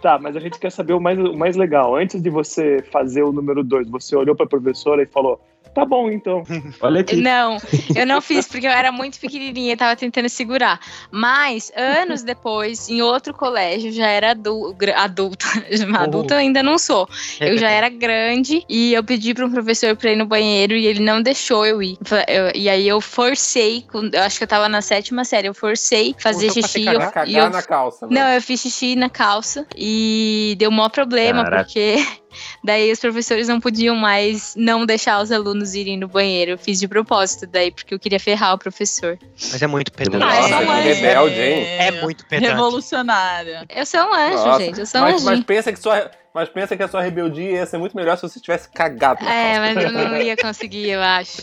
[0.01, 1.95] Tá, mas a gente quer saber o mais, o mais legal.
[1.95, 5.39] Antes de você fazer o número 2, você olhou pra professora e falou:
[5.73, 6.43] tá bom então.
[6.81, 7.15] Olha aqui.
[7.15, 7.57] Não,
[7.95, 10.79] eu não fiz porque eu era muito pequenininha e tava tentando segurar.
[11.11, 15.45] Mas, anos depois, em outro colégio, já era adu gra- adulta.
[16.01, 17.07] Adulta eu ainda não sou.
[17.39, 20.85] Eu já era grande e eu pedi para um professor pra ir no banheiro e
[20.85, 21.97] ele não deixou eu ir.
[22.27, 26.15] Eu- e aí eu forcei, eu acho que eu tava na sétima série, eu forcei
[26.19, 26.83] fazer pra xixi.
[26.85, 28.07] cagar, eu- cagar e eu na calça.
[28.07, 28.19] né?
[28.19, 31.63] não, eu fiz xixi na calça e deu maior problema, Caraca.
[31.65, 31.95] porque
[32.63, 36.51] daí os professores não podiam mais não deixar os alunos irem no banheiro.
[36.51, 39.17] Eu fiz de propósito daí, porque eu queria ferrar o professor.
[39.51, 40.23] Mas é muito pedante.
[40.23, 41.65] Nossa, essa que mãe rebelde, hein?
[41.65, 42.49] É muito pedante.
[42.51, 43.65] Revolucionária.
[43.69, 44.79] Eu sou um anjo, Nossa, gente.
[44.79, 45.45] Eu sou um mas, mas anjinho.
[45.45, 48.39] pensa que sua, mas pensa que a sua rebeldia ia ser muito melhor se você
[48.39, 49.23] tivesse cagado.
[49.23, 49.73] na É, calça.
[49.75, 51.41] mas eu não ia conseguir, eu acho.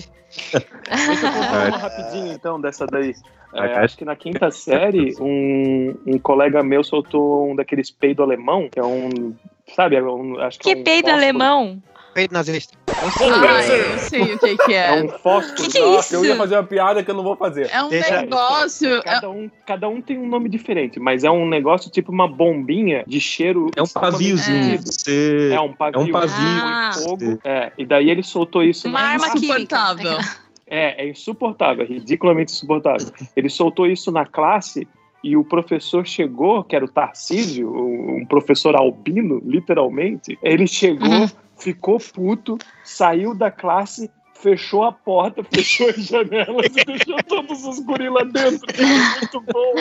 [0.53, 3.15] Deixa eu contar uma rapidinho então dessa daí.
[3.55, 3.75] É, Ok.
[3.77, 8.79] acho que na quinta série, um, um colega meu soltou um daqueles peido alemão, que
[8.79, 9.35] é um.
[9.75, 9.97] Sabe?
[9.97, 11.83] é um- acho que, Que é um peido fósforo- É alemão?
[12.15, 12.77] Peito nazista.
[12.89, 15.03] Ah, eu sei o que, que É é.
[15.05, 15.55] um fósforo.
[15.55, 16.39] Que que é Nossa, eu ia isso?
[16.39, 17.71] fazer uma piada que eu não vou fazer.
[17.73, 18.97] É um Deixa- negócio.
[18.97, 22.27] é- Cada um, cada um tem um nome diferente, mas é um negócio tipo uma
[22.27, 23.71] bombinha de cheiro.
[23.77, 24.81] É um paviozinho.
[24.85, 25.51] Você...
[25.53, 26.01] É um pavio.
[26.01, 26.35] É um pavio.
[26.61, 26.91] Ah.
[26.95, 27.39] fogo.
[27.45, 30.19] É, e daí ele soltou isso Uma arma insuportável.
[30.67, 33.07] É, é insuportável, é ridiculamente insuportável.
[33.37, 34.89] Ele soltou isso na classe
[35.23, 40.39] e o professor chegou, que era o Tarcísio, um professor albino, literalmente.
[40.43, 41.29] Ele chegou, Uhum.
[41.59, 47.81] ficou puto, saiu da classe, fechou a porta, fechou as janelas e deixou todos os
[47.81, 48.61] gorilas dentro.
[48.73, 49.75] Foi muito bom.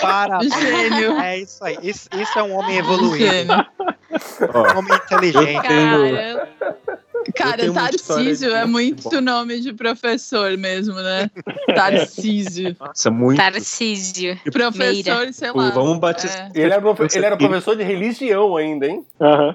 [0.00, 0.54] Parabéns.
[0.54, 1.12] Gênio.
[1.20, 1.76] É isso aí.
[1.82, 3.26] Isso, isso é um homem evoluído.
[3.26, 3.66] Gênio.
[4.74, 5.62] Um homem inteligente.
[5.62, 6.48] Cara,
[7.34, 11.30] Cara, Tarcísio é de- muito nome de professor mesmo, né?
[11.74, 12.76] Tarcísio.
[12.78, 13.38] Nossa, muito.
[13.38, 14.38] Tarcísio.
[14.52, 15.70] Professor, sei lá.
[15.70, 16.50] Vamos batizar.
[16.54, 16.60] É.
[16.60, 19.04] Ele era, Você ele era professor de religião ainda, hein?
[19.20, 19.54] Aham.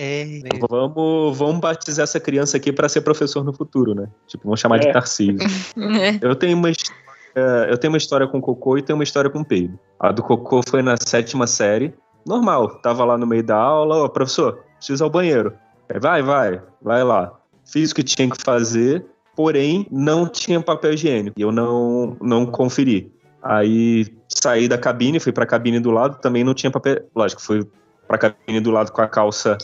[0.00, 4.06] É, Vamos, vamos batizar essa criança aqui pra ser professor no futuro, né?
[4.28, 4.92] Tipo, vamos chamar de É.
[4.92, 5.38] Tarcísio.
[6.22, 9.44] Eu tenho uma é, eu tenho uma história com cocô e tenho uma história com
[9.44, 9.78] peido.
[10.00, 11.92] A do cocô foi na sétima série.
[12.26, 15.52] Normal, tava lá no meio da aula, ó, professor, preciso ir ao banheiro.
[16.00, 17.32] Vai, vai, vai lá.
[17.64, 21.38] Fiz o que tinha que fazer, porém não tinha papel higiênico.
[21.38, 23.12] E eu não, não conferi.
[23.42, 27.04] Aí saí da cabine, fui pra cabine do lado, também não tinha papel.
[27.14, 27.66] Lógico, fui
[28.06, 29.56] pra cabine do lado com a calça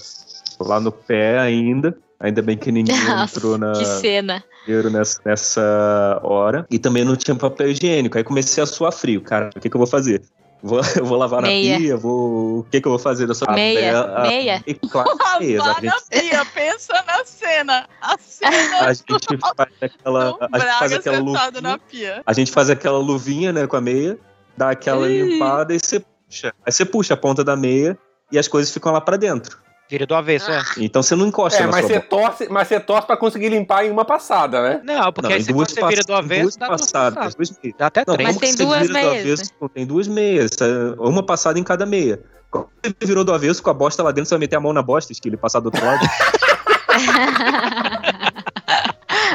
[0.60, 1.96] lá no pé ainda.
[2.20, 4.42] Ainda bem que ninguém entrou na, que cena.
[4.90, 6.66] nessa, nessa hora.
[6.70, 8.16] E também não tinha papel higiênico.
[8.16, 9.20] Aí comecei a suar frio.
[9.20, 10.22] Cara, o que, que eu vou fazer?
[10.66, 11.74] Vou, eu vou lavar Meia.
[11.74, 11.96] na pia?
[11.98, 14.62] Vou, o que, que eu vou fazer dessa Meia, a- meia.
[14.66, 15.60] E claro, meias.
[15.62, 17.88] A Lavar na gente, pia, pensa na cena.
[18.00, 21.60] A cena a gente faz aquela, a gente faz aquela luvinha.
[21.60, 22.22] na pia.
[22.24, 24.18] A gente faz aquela luvinha, né, com a meia,
[24.56, 25.22] dá aquela Ih.
[25.22, 26.54] limpada e você puxa.
[26.64, 27.98] Aí você puxa a ponta da meia
[28.32, 29.58] e as coisas ficam lá pra dentro.
[29.88, 30.62] Vira do avesso, é.
[30.78, 32.08] Então você não encosta É, na mas sua você, boca.
[32.08, 34.80] torce, mas você torce pra conseguir limpar em uma passada, né?
[34.82, 37.34] Não, porque Não, aí se duas você vira do avesso, duas dá duas passadas.
[37.34, 37.76] duas meias.
[37.78, 38.28] Dá até Não, três.
[38.30, 39.52] Mas tem duas vira do meias, avesso?
[39.74, 40.50] Tem duas meias.
[40.60, 42.18] é Uma passada em cada meia.
[42.50, 44.72] Quando você virou do avesso com a bosta lá dentro, você vai meter a mão
[44.72, 46.00] na bosta, que ele passar do outro lado.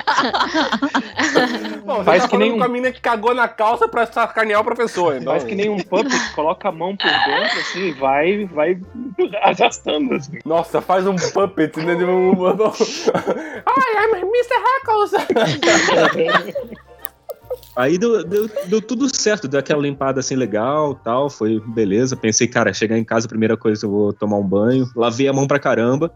[1.90, 3.88] Bom, você Faz tá que falando nem com a um- mina que cagou na calça
[3.88, 5.16] pra sacanear o professor.
[5.16, 5.34] Então...
[5.34, 8.80] Faz que nem um puppet, coloca a mão por dentro, assim, e vai, vai
[9.42, 10.38] arrastando, assim.
[10.46, 11.96] Nossa, faz um puppet, né?
[11.96, 12.34] de um-
[13.66, 14.56] Ai, I'm Mr.
[14.64, 15.12] Hackles!
[17.76, 22.16] Aí deu, deu, deu tudo certo, deu aquela limpada assim legal tal, foi beleza.
[22.16, 24.88] Pensei, cara, chegar em casa, a primeira coisa eu vou tomar um banho.
[24.96, 26.12] Lavei a mão pra caramba.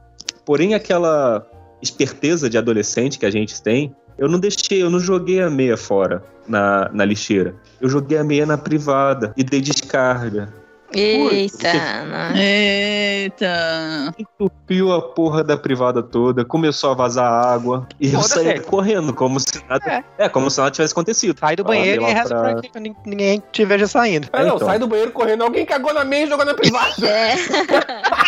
[0.45, 1.45] Porém, aquela
[1.81, 5.75] esperteza de adolescente que a gente tem, eu não deixei, eu não joguei a meia
[5.75, 7.53] fora na, na lixeira.
[7.81, 10.47] Eu joguei a meia na privada e dei descarga.
[10.95, 11.73] Eita,
[12.05, 12.35] não.
[12.35, 14.13] Eita.
[14.17, 19.39] Entupiu a porra da privada toda, começou a vazar água e eu saí correndo, como
[19.39, 20.03] se nada.
[20.17, 21.37] É, como se nada tivesse acontecido.
[21.39, 24.27] Sai do banheiro Ah, e sei reza pra- pra que nin- ninguém te veja saindo.
[24.33, 24.67] É, não, então.
[24.67, 25.43] sai do banheiro correndo.
[25.43, 26.93] Alguém cagou na meia e jogou na privada.
[27.03, 27.35] É.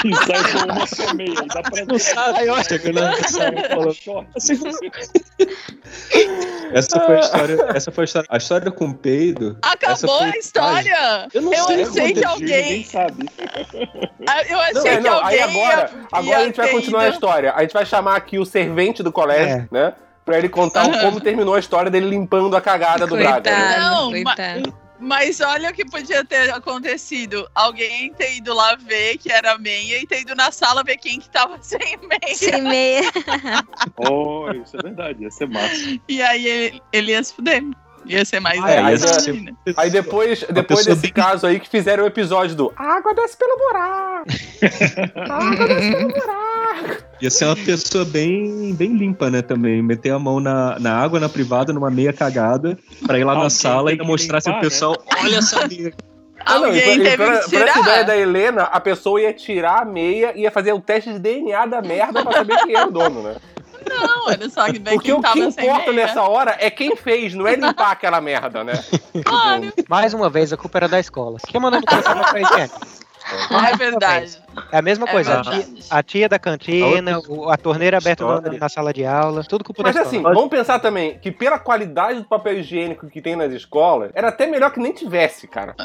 [0.06, 1.96] E sai com uma só meia, dá pra na.
[6.74, 7.58] Essa foi a história.
[7.74, 8.28] Essa foi a história.
[8.30, 9.58] A história com o peido.
[9.62, 11.28] Acabou foi a história?
[11.34, 13.26] Eu não Eu sei achei que alguém- Ninguém sabe.
[14.28, 16.58] Ah, Eu achei Não, é, que não, alguém aí agora, ia, agora ia a gente
[16.58, 17.54] vai continuar a ido- história.
[17.56, 19.94] A gente vai chamar aqui o servente do colégio, né?
[20.26, 21.00] Pra ele contar Aham.
[21.02, 23.52] como terminou a história dele limpando a cagada do Braga.
[23.52, 23.58] né?
[23.76, 24.86] Coitado, Não, coitado.
[24.98, 27.48] Mas olha o que podia ter acontecido.
[27.54, 31.20] Alguém ter ido lá ver que era meia e ter ido na sala ver quem
[31.20, 32.36] que tava sem meia.
[32.36, 33.12] Sem meia.
[33.98, 36.00] Oh, isso é verdade, ia ser massa.
[36.08, 37.62] E aí ele, ele ia se fuder.
[38.08, 39.54] Ia ser mais Ah, é, mais aí ainda.
[39.78, 43.36] Aí depois, depois desse bem- caso aí que fizeram o episódio do A água desce
[43.38, 44.26] pelo buraco.
[45.30, 47.04] A água desce pelo buraco.
[47.22, 49.42] Ia ser uma pessoa bem, bem limpa, né?
[49.42, 49.82] Também.
[49.82, 53.50] Meter a mão na, na água, na privada, numa meia cagada, pra ir lá na
[53.50, 54.70] sala e mostrar pro limpar, né?
[54.70, 55.94] pessoal: olha essa meia.
[56.48, 58.04] Ah, não, Alguém pra- teve pra, que pra essa ideia tirar.
[58.04, 61.66] da Helena, a pessoa ia tirar a meia e ia fazer o teste de DNA
[61.66, 63.36] da merda pra saber quem era o dono, né?
[64.30, 66.08] Era só que Porque quem o que importa meia.
[66.08, 68.74] nessa hora é quem fez, não é limpar aquela merda, né?
[69.24, 71.38] Claro, Mais uma vez, a culpa era da escola.
[71.48, 72.70] Quem mandou não colocar papel
[73.26, 73.56] higiênico?
[73.68, 74.42] é verdade.
[74.72, 75.34] É a mesma É coisa.
[75.34, 75.74] a, verdade.
[75.74, 77.20] tia, a tia da cantina,
[77.52, 80.34] a torneira aberta na, na sala de aula, tudo culpa Mas da assim, escola.
[80.36, 84.48] vamos pensar também que pela qualidade do papel higiênico que tem nas escolas, era até
[84.48, 85.76] melhor que nem tivesse, cara.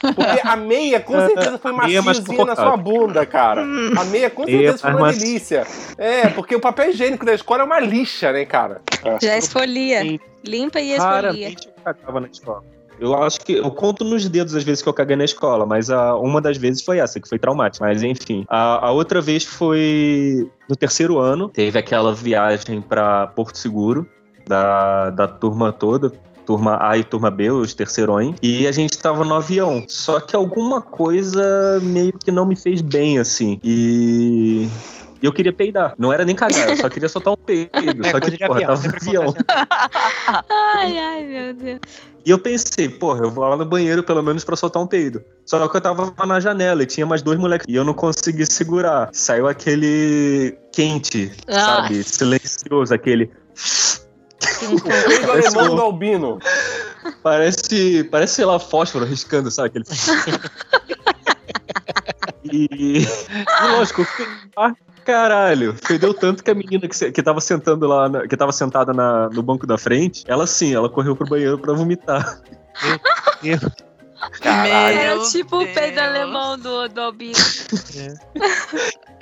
[0.00, 3.62] Porque a meia com certeza foi é maciozinha na sua bunda, cara.
[3.62, 5.66] A meia com certeza foi uma delícia.
[5.96, 8.80] É, porque o papel higiênico da escola é uma lixa, né, cara?
[9.22, 10.02] Já esfolia.
[10.44, 11.12] Limpa e esfolia.
[11.12, 12.62] Raramente eu cagava na escola.
[12.98, 15.90] Eu acho que eu conto nos dedos as vezes que eu caguei na escola, mas
[15.90, 17.84] a, uma das vezes foi essa, que foi traumática.
[17.84, 18.44] Mas enfim.
[18.48, 21.48] A, a outra vez foi no terceiro ano.
[21.48, 24.06] Teve aquela viagem pra Porto Seguro,
[24.46, 26.12] da, da turma toda.
[26.46, 28.36] Turma A e turma B, os terceirões.
[28.40, 29.84] E a gente tava no avião.
[29.88, 33.58] Só que alguma coisa meio que não me fez bem, assim.
[33.64, 34.68] E.
[35.20, 35.94] e eu queria peidar.
[35.98, 37.70] Não era nem cagar, eu só queria soltar um peido.
[38.06, 39.34] É só que, porra, avião, tava no avião.
[40.76, 41.80] Ai, ai, meu Deus.
[42.26, 45.22] E eu pensei, porra, eu vou lá no banheiro pelo menos pra soltar um peido.
[45.44, 47.64] Só que eu tava na janela e tinha mais dois moleques.
[47.68, 49.10] E eu não consegui segurar.
[49.12, 51.82] Saiu aquele quente, Ah.
[51.82, 52.02] sabe?
[52.02, 53.30] Silencioso, aquele.
[54.72, 56.40] O peido alemão do albino.
[57.22, 59.68] Parece, parece, sei lá, fósforo riscando, sabe?
[59.68, 59.84] Aquele.
[62.52, 62.68] e,
[63.02, 64.06] e lógico.
[64.56, 64.72] Ah,
[65.04, 65.74] caralho.
[65.84, 69.28] Fedeu tanto que a menina que, que tava sentando lá, na- que tava sentada na-
[69.30, 72.40] no banco da frente, ela sim, ela correu pro banheiro pra vomitar.
[74.40, 74.98] Caralho.
[74.98, 76.06] Era Meu tipo o peido Deus.
[76.06, 77.34] alemão do, do Albino.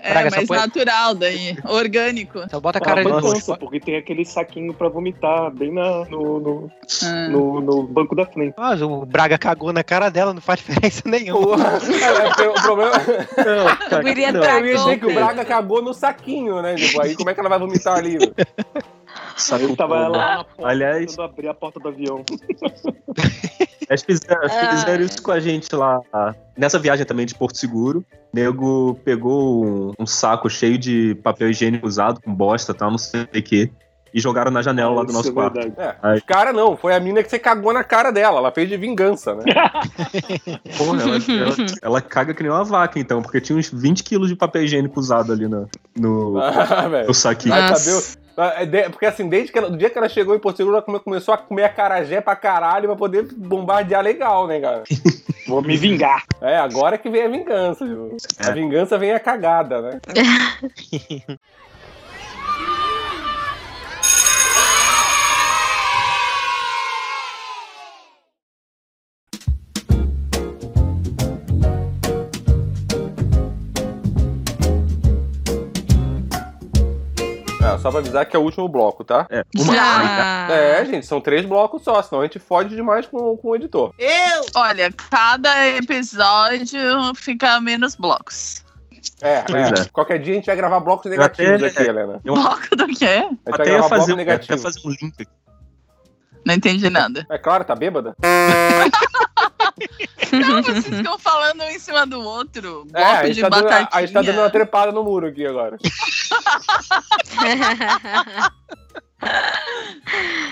[0.07, 2.41] É Praga, mais põe- natural daí, orgânico.
[2.51, 3.47] Só bota a Ah, cara de foi nojo.
[3.47, 6.71] tonto, porque tem aquele saquinho pra vomitar bem na, no, no,
[7.03, 7.29] Ah.
[7.31, 8.55] no, no banco da frente.
[8.59, 11.57] Mas o Braga cagou na cara dela, não faz diferença nenhuma.
[11.57, 12.93] É, porque o problema.
[13.91, 14.45] Não, Guria não.
[14.45, 15.15] Eu ia dizer que o.
[15.15, 16.75] Braga cagou no saquinho, né?
[16.75, 18.19] Tipo, aí como é que ela vai vomitar ali?
[19.35, 19.41] velho?
[19.41, 22.24] Saco Aí tava na porta, Aliás- abrir a porta do avião.
[23.89, 24.70] Eles fizeram, Ah.
[24.70, 26.01] fizeram isso com a gente lá.
[26.57, 27.99] Nessa viagem também de Porto Seguro.
[28.32, 32.91] O nego pegou um, um saco cheio de papel higiênico usado, com bosta e tal,
[32.91, 33.70] não sei o que.
[34.12, 35.55] E jogaram na janela lá do Isso nosso é quarto.
[35.55, 35.99] verdade.
[36.03, 38.68] É, os cara não, foi a mina que você cagou na cara dela, ela fez
[38.68, 39.43] de vingança, né?
[40.78, 44.28] Porra, ela, ela, ela caga que nem uma vaca, então, porque tinha uns 20 quilos
[44.28, 45.68] de papel higiênico usado ali no,
[45.99, 47.55] no, Ah, no saquinho.
[47.55, 47.91] Vai Nossa.
[47.91, 48.24] saber.
[48.37, 50.76] Ah, de- Porque assim, desde que ela, do dia que ela chegou em Porto Seguro,
[50.76, 54.82] ela come- começou a comer acarajé pra caralho pra poder bombardear legal, né, cara?
[55.47, 56.24] Vou me vingar.
[56.41, 58.16] É, agora que vem a vingança, viu?
[58.45, 58.53] A É.
[58.53, 60.01] vingança vem a cagada, né?
[77.85, 79.26] só pra avisar que é o último bloco, tá?
[79.28, 80.49] É, uma Já.
[80.51, 83.93] É, gente, são três blocos só, senão a gente fode demais com, com o editor.
[84.55, 88.64] Olha, cada episódio fica menos blocos.
[89.20, 89.80] É, é.
[89.80, 89.85] é.
[89.93, 92.20] Qualquer dia a gente vai gravar blocos negativos até- aqui, Helena.
[92.24, 93.05] Eu Bloco do quê?
[93.05, 94.55] A gente vai até ia gravar fazer, bloco negativo.
[94.55, 95.32] até fazer um link aqui.
[96.47, 97.26] Não entendi nada.
[97.30, 98.16] É claro, tá bêbada?
[100.33, 102.85] Não, vocês ficam falando um em cima do outro.
[102.85, 105.27] Bloco É, a gente, de tá dando, a gente tá dando uma trepada no muro
[105.27, 105.77] aqui agora.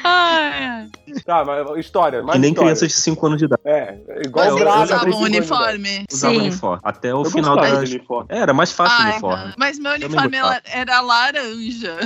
[0.04, 0.88] Ai.
[1.24, 2.68] Tá, mas história, mais Que nem história.
[2.70, 3.60] crianças de 5 anos de idade.
[3.64, 4.82] É, igual Braga.
[4.82, 5.22] usavam idade.
[5.24, 6.04] uniforme?
[6.10, 6.40] Usava Sim.
[6.40, 6.80] uniforme.
[6.82, 7.78] Até o Eu final da.
[7.78, 8.26] uniforme.
[8.30, 9.54] Era mais fácil o uniforme.
[9.58, 11.98] mas meu uniforme era, laranja.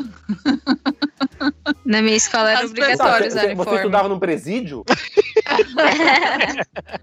[1.84, 3.76] Na minha escola era As obrigatório usar você, você uniforme.
[3.78, 4.84] estudava num presídio?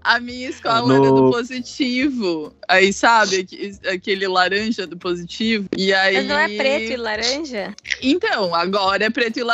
[0.02, 2.52] A minha escola No- era do positivo.
[2.68, 5.66] Aí, sabe, aque- aquele laranja do positivo.
[5.76, 6.16] E aí.
[6.16, 7.74] Mas não é preto e laranja?
[8.02, 9.53] Então, agora é preto e laranja,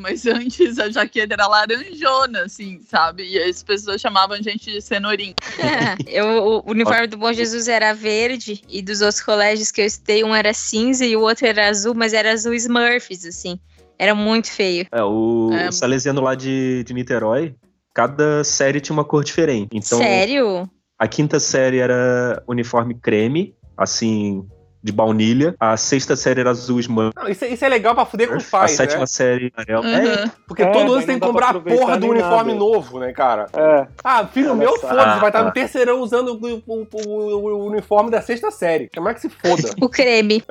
[0.00, 3.24] mas antes a jaqueta era laranjona, assim, sabe?
[3.24, 5.34] E as pessoas chamavam a gente de cenourinha.
[6.06, 10.24] Eu, o uniforme do Bom Jesus era verde e dos outros colégios que eu estudei,
[10.24, 13.58] um era cinza e o outro era azul, mas era azul Smurfs, assim.
[13.98, 14.86] Era muito feio.
[14.90, 15.68] É, o, É.
[15.68, 17.54] o Salesiano lá de, de Niterói,
[17.92, 19.68] cada série tinha uma cor diferente.
[19.72, 20.68] Então, Sério?
[20.98, 24.46] a quinta série era uniforme creme, assim,
[24.84, 25.54] de baunilha.
[25.58, 26.78] A sexta série era azul.
[26.88, 29.06] Não, isso, é- isso é legal pra fuder com os A pais, sétima né?
[29.06, 29.88] série amarela.
[29.88, 30.30] É, Uhum.
[30.46, 32.58] Porque É, todo ano tem que comprar a porra do uniforme nada.
[32.64, 33.46] novo, né, cara?
[33.54, 33.86] É.
[34.04, 34.88] Ah, filho Olha meu, só.
[34.88, 35.44] foda-se, vai estar Ah.
[35.44, 38.90] no terceirão usando o, o- o- o uniforme da sexta série.
[38.94, 39.62] Como é que se foda?
[39.80, 40.44] O creme.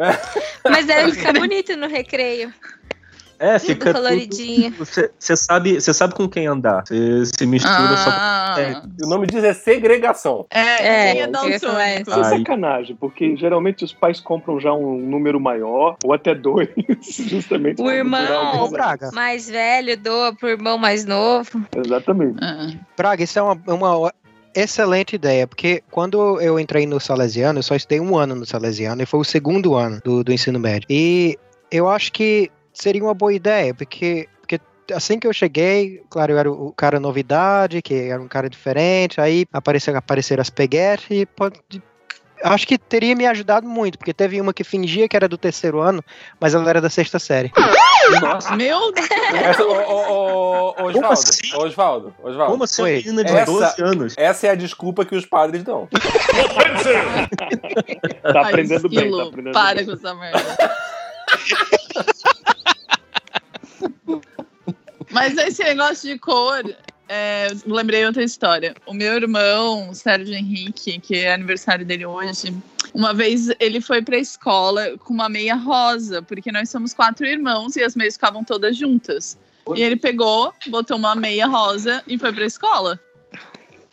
[0.67, 2.51] Mas deve ficar bonito no recreio.
[3.43, 4.03] É fica tudo...
[4.03, 4.73] coloridinho.
[4.79, 6.83] Você sabe, você sabe com quem andar.
[6.87, 8.81] Você se mistura só Ah, É.
[9.03, 10.45] o nome diz é segregação.
[10.49, 11.65] é, É, quem é isso.
[11.65, 16.69] Isso é sacanagem, porque geralmente os pais compram já um número maior, ou até dois,
[17.01, 17.81] justamente.
[17.81, 18.69] O irmão.
[19.13, 21.61] Mais velho doa pro irmão mais novo.
[21.75, 22.37] Exatamente.
[22.41, 22.69] Ah.
[22.97, 24.13] Braga, isso é uma, uma
[24.55, 29.01] excelente ideia, porque quando eu entrei no Salesiano, eu só estudei um ano no Salesiano,
[29.01, 30.87] e foi o segundo ano do, do ensino médio.
[30.89, 31.37] E
[31.71, 34.59] eu acho que seria uma boa ideia, porque, porque
[34.93, 39.21] assim que eu cheguei, claro, eu era o cara novidade, que era um cara diferente,
[39.21, 41.61] aí apareceram, apareceram as peguetes e pode.
[42.43, 45.79] Acho que teria me ajudado muito, porque teve uma que fingia que era do terceiro
[45.79, 46.03] ano,
[46.41, 47.49] mas ela era da sexta série.
[48.57, 49.07] Meu Deus!
[49.33, 51.55] Essa, ô, ô, ô, ô, Osvaldo, assim?
[51.55, 52.51] Osvaldo, Osvaldo.
[52.51, 52.81] Como assim?
[52.81, 52.95] Oi.
[53.05, 54.13] menina de Essa- 12 anos.
[54.17, 55.87] Essa é a desculpa que os padres dão.
[55.87, 55.99] Tá
[58.41, 59.85] Ai, aprendendo bem, esquilo, tá aprendendo Para bem.
[59.85, 60.43] com essa merda.
[65.11, 66.63] Mas esse negócio de cor,
[67.07, 68.73] é, lembrei outra história.
[68.85, 72.53] O meu irmão, o Sérgio Henrique, que é aniversário dele hoje,
[72.93, 77.75] uma vez ele foi pra escola com uma meia rosa, porque nós somos quatro irmãos
[77.75, 79.37] e as meias ficavam todas juntas.
[79.75, 82.99] E ele pegou, botou uma meia rosa e foi pra escola.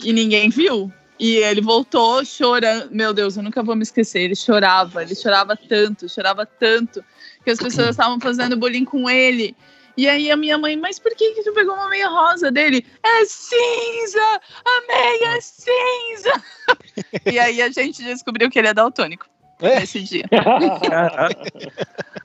[0.03, 0.93] E ninguém viu.
[1.19, 2.89] E ele voltou chorando.
[2.91, 4.23] Meu Deus, eu nunca vou me esquecer.
[4.23, 7.05] Ele chorava, ele chorava tanto, chorava tanto,
[7.45, 9.55] que as pessoas estavam fazendo bullying com ele.
[10.01, 12.87] E aí a minha mãe, mas por que, que tu pegou uma meia rosa dele?
[13.05, 14.41] É cinza!
[14.65, 16.43] A meia é cinza!
[17.31, 19.27] e aí a gente descobriu que ele é daltônico
[19.61, 19.81] É.
[19.81, 20.25] nesse dia.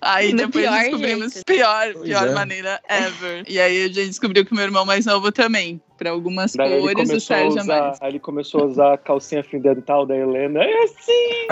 [0.02, 1.46] Aí No depois pior descobrimos jeito.
[1.46, 2.32] pior, pior é.
[2.34, 3.44] maneira ever.
[3.46, 5.82] E aí a gente descobriu que o meu irmão mais novo também.
[5.98, 8.02] Pra algumas Daí cores, o Sérgio é usar, mais.
[8.02, 10.64] aí ele começou a usar a calcinha fio dental da Helena.
[10.64, 11.48] É assim!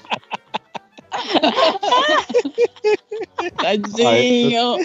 [3.57, 4.77] Tadinho.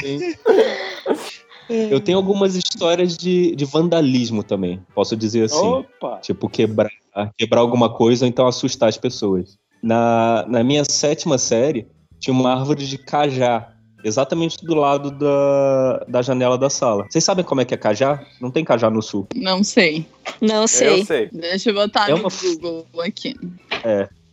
[1.68, 5.56] Eu tenho algumas histórias de, de vandalismo também, posso dizer assim.
[5.66, 6.18] Opa!
[6.18, 6.90] Tipo, quebrar,
[7.36, 9.58] quebrar alguma coisa ou então assustar as pessoas.
[9.82, 11.86] Na, na minha sétima série,
[12.20, 13.72] tinha uma árvore de cajá,
[14.04, 17.04] exatamente do lado da, da janela da sala.
[17.10, 18.24] Vocês sabem como é que é cajá?
[18.40, 19.26] Não tem cajá no sul.
[19.34, 20.06] Não sei.
[20.40, 21.00] Não sei.
[21.00, 21.28] Eu sei.
[21.32, 23.34] Deixa eu botar É no uma- Google aqui.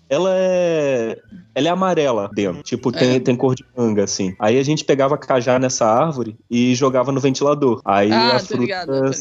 [0.10, 1.18] Ela é.
[1.56, 2.62] Ela é amarela dentro.
[2.64, 3.20] Tipo, tem, É.
[3.20, 4.36] tem cor de manga, assim.
[4.40, 7.80] Aí a gente pegava cajá nessa árvore e jogava no ventilador.
[7.86, 9.12] Aí ah, a fruta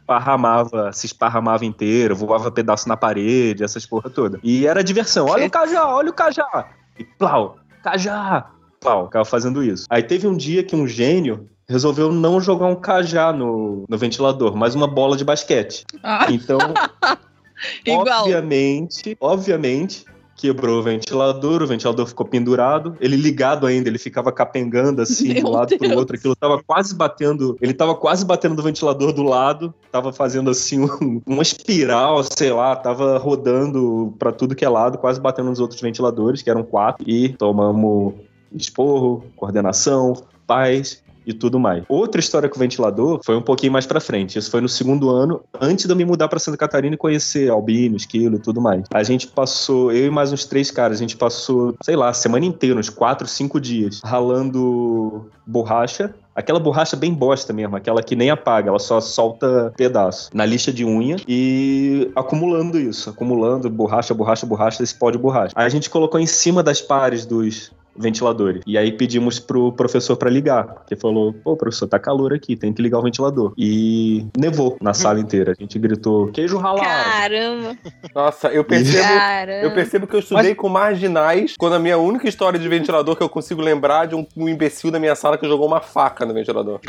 [0.00, 4.38] esparramava, se esparramava inteiro, voava pedaço na parede, essas porra toda.
[4.42, 5.26] E era diversão.
[5.26, 6.68] Olha o cajá, olha o cajá.
[6.98, 9.06] E plau, cajá, plau.
[9.06, 9.86] Ficava fazendo isso.
[9.90, 14.54] Aí teve um dia que um gênio resolveu não jogar um cajá no, no ventilador,
[14.56, 15.84] mas uma bola de basquete.
[16.02, 16.58] Ah, Então,
[17.86, 18.22] igual.
[18.22, 20.04] obviamente, obviamente,
[20.36, 25.34] quebrou o ventilador, o ventilador ficou pendurado, ele ligado ainda, ele ficava capengando assim de
[25.34, 25.98] Meu um lado pro Deus.
[26.00, 30.50] outro, aquilo tava quase batendo, ele tava quase batendo do ventilador do lado, tava fazendo
[30.50, 35.50] assim um- uma espiral, sei lá, tava rodando pra tudo que é lado, quase batendo
[35.50, 38.14] nos outros ventiladores, que eram quatro, e tomamos
[38.52, 40.14] esporro, coordenação,
[40.46, 41.84] paz e tudo mais.
[41.88, 44.38] Outra história com o ventilador foi um pouquinho mais pra frente.
[44.38, 47.50] Isso foi no segundo ano, antes de eu me mudar pra Santa Catarina e conhecer
[47.50, 48.84] Albino, Esquilo e tudo mais.
[48.92, 52.14] A gente passou, eu e mais uns três caras, a gente passou, sei lá, a
[52.14, 56.14] semana inteira, uns quatro, cinco dias, ralando borracha.
[56.34, 60.72] Aquela borracha bem bosta mesmo, aquela que nem apaga, ela só solta pedaço na lixa
[60.72, 65.52] de unha e acumulando isso, acumulando borracha, borracha, borracha, esse pó de borracha.
[65.54, 68.62] Aí a gente colocou em cima das pares dos ventiladores.
[68.66, 72.72] E aí pedimos pro professor pra ligar, porque falou: "Pô, professor, tá calor aqui, tem
[72.72, 73.52] que ligar o ventilador".
[73.56, 75.52] E nevou na sala inteira.
[75.52, 76.84] A gente gritou: "Queijo ralado".
[76.84, 77.76] Caramba,
[78.14, 79.02] Nossa, eu percebo.
[79.02, 79.66] caramba.
[79.66, 83.22] Eu percebo que eu estudei com marginais quando a minha única história de ventilador que
[83.22, 86.34] eu consigo lembrar de um, um imbecil da minha sala que jogou uma faca no
[86.34, 86.80] ventilador.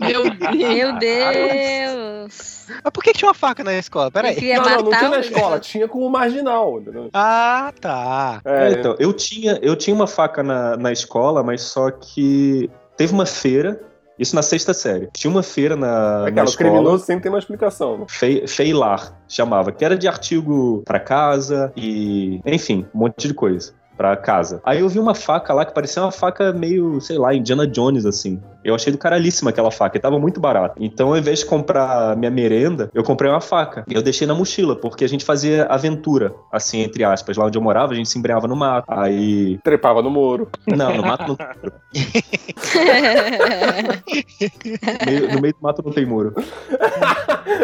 [0.00, 2.61] Meu Deus.
[2.82, 4.10] Mas por que, que tinha uma faca na escola?
[4.10, 4.36] Peraí.
[4.54, 6.80] não, não, não tinha na o- escola, tinha como marginal.
[6.80, 7.08] entendeu?
[7.12, 8.40] Ah, tá.
[8.44, 12.70] É, É, então, eu tinha, eu tinha uma faca na, na escola, mas só que
[12.96, 13.80] teve uma feira,
[14.18, 15.08] isso na sexta série.
[15.14, 16.70] Tinha uma feira na, na Aquela, o escola.
[16.70, 17.98] criminoso sempre tem uma explicação.
[17.98, 18.04] né?
[18.08, 23.72] Fe- Feilar chamava, que era de artigo pra casa e, enfim, um monte de coisa
[23.96, 24.60] pra casa.
[24.64, 28.06] Aí eu vi uma faca lá que parecia uma faca meio, sei lá, Indiana Jones
[28.06, 28.40] assim.
[28.64, 30.76] Eu achei do caralhíssima aquela faca, e tava muito barato.
[30.78, 33.84] Então, ao invés de comprar minha merenda, eu comprei uma faca.
[33.88, 37.36] E eu deixei na mochila, porque a gente fazia aventura, assim, entre aspas.
[37.36, 38.84] Lá onde eu morava, a gente se embreava no mato.
[38.88, 39.58] Aí.
[39.64, 40.48] Trepava no muro.
[40.66, 41.72] Não, no mato não tem muro.
[45.06, 46.34] Meio- no meio do mato não tem muro.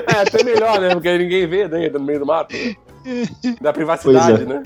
[0.09, 0.89] É, até melhor, né?
[0.91, 2.55] Porque ninguém vê né, no meio do mato.
[3.61, 4.47] Da privacidade, é.
[4.47, 4.63] né?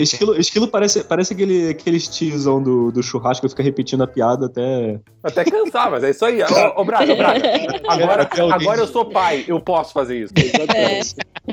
[0.00, 4.46] Esquilo, esquilo parece, parece aquele, aqueles tiozão do, do churrasco que fica repetindo a piada
[4.46, 5.00] até.
[5.22, 6.42] Até cansar, mas é isso aí.
[6.42, 7.40] Ô, ô Braga, Braga,
[7.88, 10.32] agora, agora eu sou pai, eu posso fazer isso.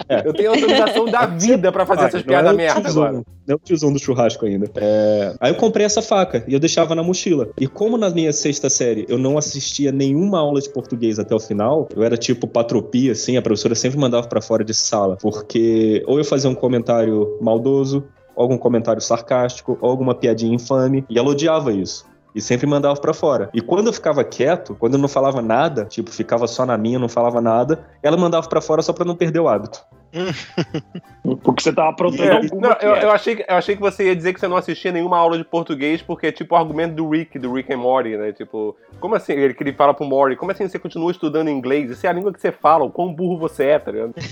[0.10, 0.28] É.
[0.28, 3.24] Eu tenho autorização da vida pra fazer essas Não piadas é o merda agora.
[3.48, 4.70] Não o tiozão do churrasco ainda.
[4.76, 7.50] É, Aí eu comprei essa faca e eu deixava na mochila.
[7.60, 11.40] E como na minha sexta série eu não assistia nenhuma aula de português até o
[11.40, 15.18] final, eu era tipo patropia, assim, a professora sempre mandava pra fora de sala.
[15.22, 18.04] Porque ou eu fazia um comentário maldoso,
[18.36, 22.06] ou algum comentário sarcástico, ou alguma piadinha infame, e ela odiava isso.
[22.36, 23.50] E sempre mandava pra fora.
[23.54, 26.98] E quando eu ficava quieto, quando eu não falava nada, tipo, ficava só na minha,
[26.98, 29.86] não falava nada, ela mandava pra fora só pra não perder o hábito.
[31.44, 33.04] Porque você tava aprontando É, alguma não, que eu, é.
[33.06, 35.38] eu achei, que- eu achei que você ia dizer que você não assistia nenhuma aula
[35.38, 38.32] de português, porque é tipo o argumento do Rick, do Rick and Morty, né?
[38.32, 39.34] Tipo, como assim?
[39.34, 41.90] Ele, que ele fala pro Morty, como assim você continua estudando inglês?
[41.90, 44.14] Isso é a língua que você fala, o quão burro você é, tá ligado?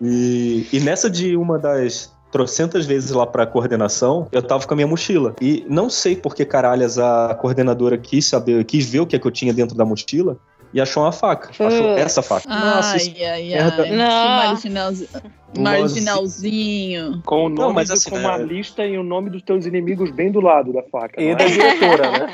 [0.00, 4.76] E, e nessa de uma das trocentas vezes lá pra coordenação, eu tava com a
[4.76, 5.34] minha mochila.
[5.40, 9.18] E não sei por que caralhas a coordenadora quis saber, quis ver o que, é
[9.18, 10.36] que eu tinha dentro da mochila
[10.72, 11.50] e achou uma faca.
[11.50, 12.00] Achou Putz.
[12.00, 12.48] essa faca.
[12.48, 13.82] Nossa, Ai, ai, merda.
[13.82, 13.88] ai.
[13.88, 14.06] Que Não.
[14.06, 15.08] marginalzi-
[15.56, 17.22] marginalzinho.
[17.24, 19.64] Com o nome, mas do- assim, com uma é- lista e o nome dos teus
[19.66, 21.20] inimigos bem do lado da faca.
[21.20, 21.48] E não da é?
[21.48, 22.32] diretora, né?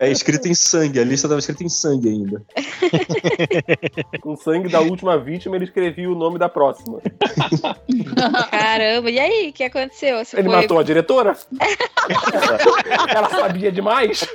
[0.00, 2.42] é escrito em sangue, a lista tava escrita em sangue ainda.
[4.20, 7.00] Com sangue da última vítima, ele escrevia o nome da próxima.
[8.50, 10.24] Caramba, e aí, o que aconteceu?
[10.24, 10.56] Você Ele foi...
[10.56, 11.36] matou a diretora?
[13.14, 14.26] Ela sabia demais?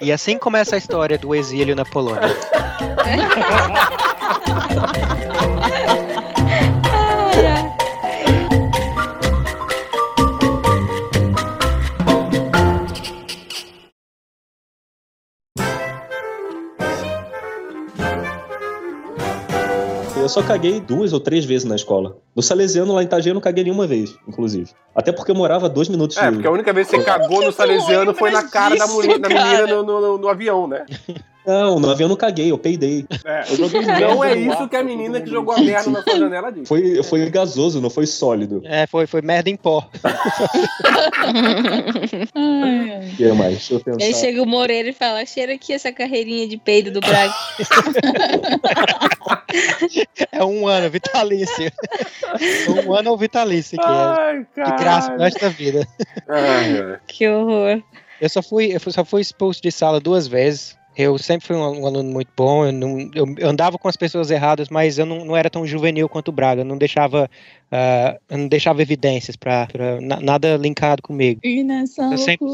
[0.00, 2.36] E assim começa a história do exílio na Polônia.
[20.16, 22.16] Eu só caguei duas ou três vezes na escola.
[22.34, 24.70] No Salesiano, lá em Itajaí, eu não caguei nenhuma vez, inclusive.
[24.94, 26.32] Até porque eu morava dois minutos É, de...
[26.32, 29.28] porque a única vez que você cagou no Salesiano foi na cara da, mulher, da
[29.28, 30.84] menina no, no- no avião, né?
[31.46, 33.06] Não, no avião eu não caguei, eu peidei.
[33.48, 36.18] Eu joguei Não merda é isso que a menina que jogou a merda na sua
[36.18, 36.66] janela disse.
[36.66, 38.62] Foi, foi gasoso, não foi sólido.
[38.64, 39.88] É, foi, foi merda em pó.
[43.16, 43.68] Que mais?
[43.68, 44.20] Deixa eu Aí pensar.
[44.20, 47.34] chega o Moreira e fala: cheira aqui essa carreirinha de peido do Braga.
[50.32, 51.72] É um ano, vitalício.
[52.86, 53.90] um ano ou vitalício aqui.
[53.90, 54.38] É.
[54.38, 54.76] De cara.
[54.76, 55.88] graça pro resto da vida.
[56.28, 56.98] Ai.
[57.06, 57.82] que horror.
[58.20, 60.76] Eu só fui, eu só fui expulso de sala duas vezes.
[60.96, 64.30] Eu sempre fui um, um aluno muito bom, eu, não- eu- andava com as pessoas
[64.30, 66.62] erradas, mas eu não, não era tão juvenil quanto o Braga.
[66.62, 67.30] Eu não deixava,
[67.70, 69.68] ah, eu não deixava evidências para
[70.00, 71.40] nada linkado comigo.
[71.44, 72.46] E nessa Eu sempre-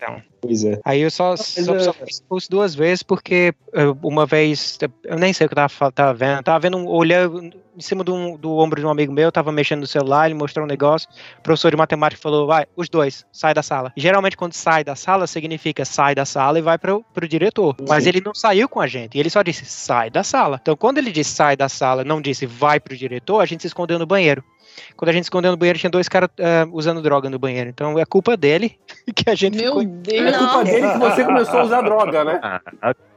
[0.00, 0.24] loucura.
[0.40, 0.80] Pois é.
[0.84, 5.18] Aí eu só, só, é- só fui expulso duas vezes porque eh, uma vez, eu
[5.18, 8.38] nem sei o que eu tava, tava vendo, tava vendo, um, olhando em cima do,
[8.38, 11.08] do ombro de um amigo meu, eu tava mexendo no celular, ele mostrou um negócio,
[11.38, 13.92] o professor de matemática falou, vai, os dois, sai da sala.
[13.96, 17.76] Geralmente quando sai da sala, significa sai da sala e vai pro, pro diretor.
[17.88, 20.58] Mas ele não saiu com a gente, ele só disse, sai da sala.
[20.62, 23.66] Então quando ele disse sai da sala, não disse vai pro diretor, a gente se
[23.66, 24.42] escondeu no banheiro.
[24.96, 27.70] Quando a gente se escondeu no banheiro, tinha dois caras eh, usando droga no banheiro.
[27.70, 28.78] Então é culpa dele
[29.14, 30.36] que a gente Meu ficou É Deus.
[30.36, 32.40] culpa dele que você começou a usar droga, né?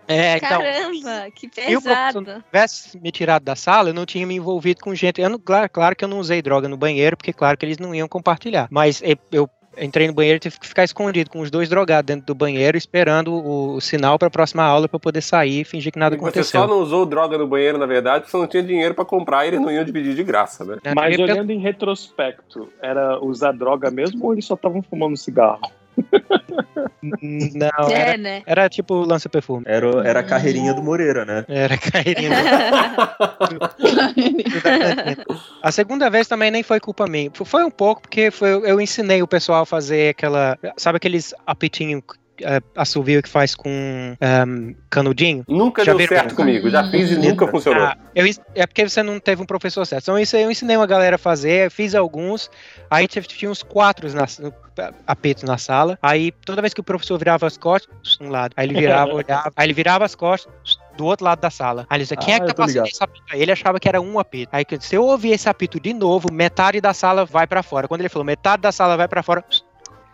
[0.07, 2.43] É, então, Caramba, que E o professor- pesado.
[2.47, 5.21] tivesse me tirado da sala, eu não tinha me envolvido com gente.
[5.21, 7.77] Eu não, claro, claro que eu não usei droga no banheiro, porque claro que eles
[7.77, 8.67] não iam compartilhar.
[8.71, 9.49] Mas eu, eu
[9.81, 12.77] entrei no banheiro e tive que ficar escondido com os dois drogados dentro do banheiro,
[12.77, 16.15] esperando o, o sinal para a próxima aula para poder sair e fingir que nada
[16.15, 16.61] E você aconteceu.
[16.61, 19.45] só não usou droga no banheiro, na verdade, porque você não tinha dinheiro pra comprar
[19.45, 20.77] e eles não iam dividir de graça, né?
[20.83, 25.61] É, Mas olhando em retrospecto, era usar droga mesmo ou eles só estavam fumando cigarro?
[27.01, 28.43] Não, É, era, né?
[28.45, 29.63] era tipo lança-perfume.
[29.67, 31.45] Era, era a carreirinha do Moreira, né?
[31.47, 32.29] Era carreirinha.
[35.61, 37.29] A segunda vez também nem foi culpa minha.
[37.33, 40.57] Foi um pouco porque foi, eu ensinei o pessoal a fazer aquela.
[40.77, 42.03] Sabe aqueles apitinho
[42.43, 45.43] uh, assovio que faz com um, canudinho?
[45.47, 46.69] Nunca Já deu certo comigo.
[46.69, 47.83] Já fiz e nunca funcionou.
[47.83, 48.25] Ah, eu,
[48.55, 50.03] é porque você não teve um professor certo.
[50.03, 52.49] Então isso eu ensinei uma galera a fazer, fiz alguns.
[52.89, 54.25] Aí tinha uns quatro na,
[55.05, 55.97] apitos na sala.
[56.01, 58.53] Aí toda vez que o professor virava as costas, um lado.
[58.55, 59.51] Aí ele virava, olhava.
[59.55, 60.51] Aí ele virava as costas.
[60.97, 61.87] Do outro lado da sala.
[61.89, 62.87] Aí ele dizia, quem Ah, é que tá eu tô passando ligado.
[62.89, 63.25] esse apito?
[63.31, 64.49] Aí ele achava que era um apito.
[64.51, 67.87] Aí se eu ouvir esse apito de novo, metade da sala vai pra fora.
[67.87, 69.41] Quando ele falou, metade da sala vai pra fora,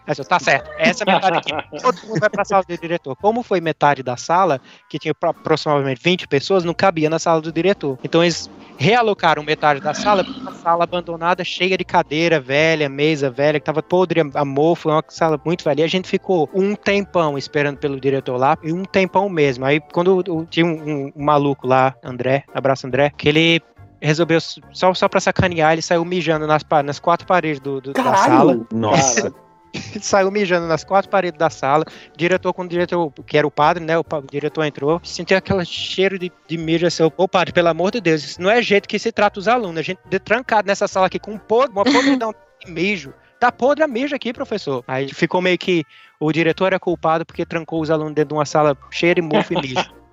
[0.08, 1.52] Eu disse, tá certo, essa metade aqui,
[1.82, 3.16] todo mundo vai pra sala do diretor.
[3.16, 7.42] Como foi metade da sala, que tinha pro- aproximadamente 20 pessoas, não cabia na sala
[7.42, 7.98] do diretor.
[8.04, 13.30] Então eles realocaram metade da sala para uma sala abandonada, cheia de cadeira velha, mesa
[13.30, 15.82] velha, que tava podre a a mofo, é uma sala muito velha.
[15.82, 19.66] E a gente ficou um tempão esperando pelo diretor lá, e um tempão mesmo.
[19.66, 23.62] Aí quando tinha um, um- um maluco lá, André, abraço André, que ele
[24.02, 24.40] resolveu,
[24.72, 28.60] só, só pra sacanear, ele saiu mijando nas, nas quatro paredes do, do- da sala.
[28.72, 29.34] Nossa.
[30.02, 31.86] saiu mijando nas quatro paredes da sala.
[32.16, 33.98] Diretor, quando o diretor, que era o padre, né?
[33.98, 37.04] O, o diretor entrou, sentiu aquele cheiro de, de mijo assim.
[37.18, 39.80] Ô, padre, pelo amor de Deus, isso não é jeito que se trata os alunos.
[39.80, 43.14] A gente de trancado nessa sala aqui com um pod, uma podridão de mijo.
[43.40, 44.84] Tá podre a mijo aqui, professor.
[44.88, 45.84] Aí ficou meio que
[46.20, 49.54] o diretor era culpado porque trancou os alunos dentro de uma sala cheia de mofo
[49.54, 50.05] e mijo.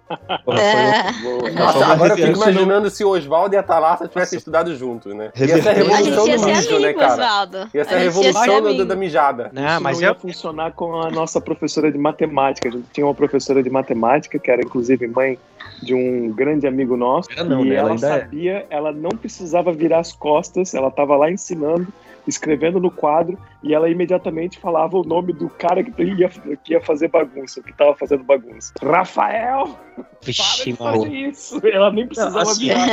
[0.44, 1.50] Porra, É.
[1.52, 5.30] Nossa, agora eu fico imaginando se Oswaldo e a Thalassa tivessem estudado juntos, né?
[5.36, 7.68] Ia ser a revolução gente do mijo, né, cara?
[7.74, 9.50] Ia ser a revolução ser da, da mijada.
[9.52, 10.14] Não, Isso mas não ia eu.
[10.14, 12.68] funcionar com a nossa professora de matemática.
[12.68, 15.38] A gente tinha uma professora de matemática, que era inclusive mãe
[15.82, 17.30] de um grande amigo nosso.
[17.32, 17.74] Era não, e né?
[17.74, 17.98] Ela ela é.
[17.98, 21.88] sabia, ela não precisava virar as costas, ela estava lá ensinando,
[22.26, 26.28] escrevendo no quadro, e ela imediatamente falava o nome do cara que ia,
[26.64, 28.72] que ia fazer bagunça, que estava fazendo bagunça.
[28.80, 29.76] Rafael!
[30.22, 31.04] Vixe, para de mano.
[31.04, 31.66] fazer isso!
[31.66, 32.88] Ela nem precisava Não, assim, virar.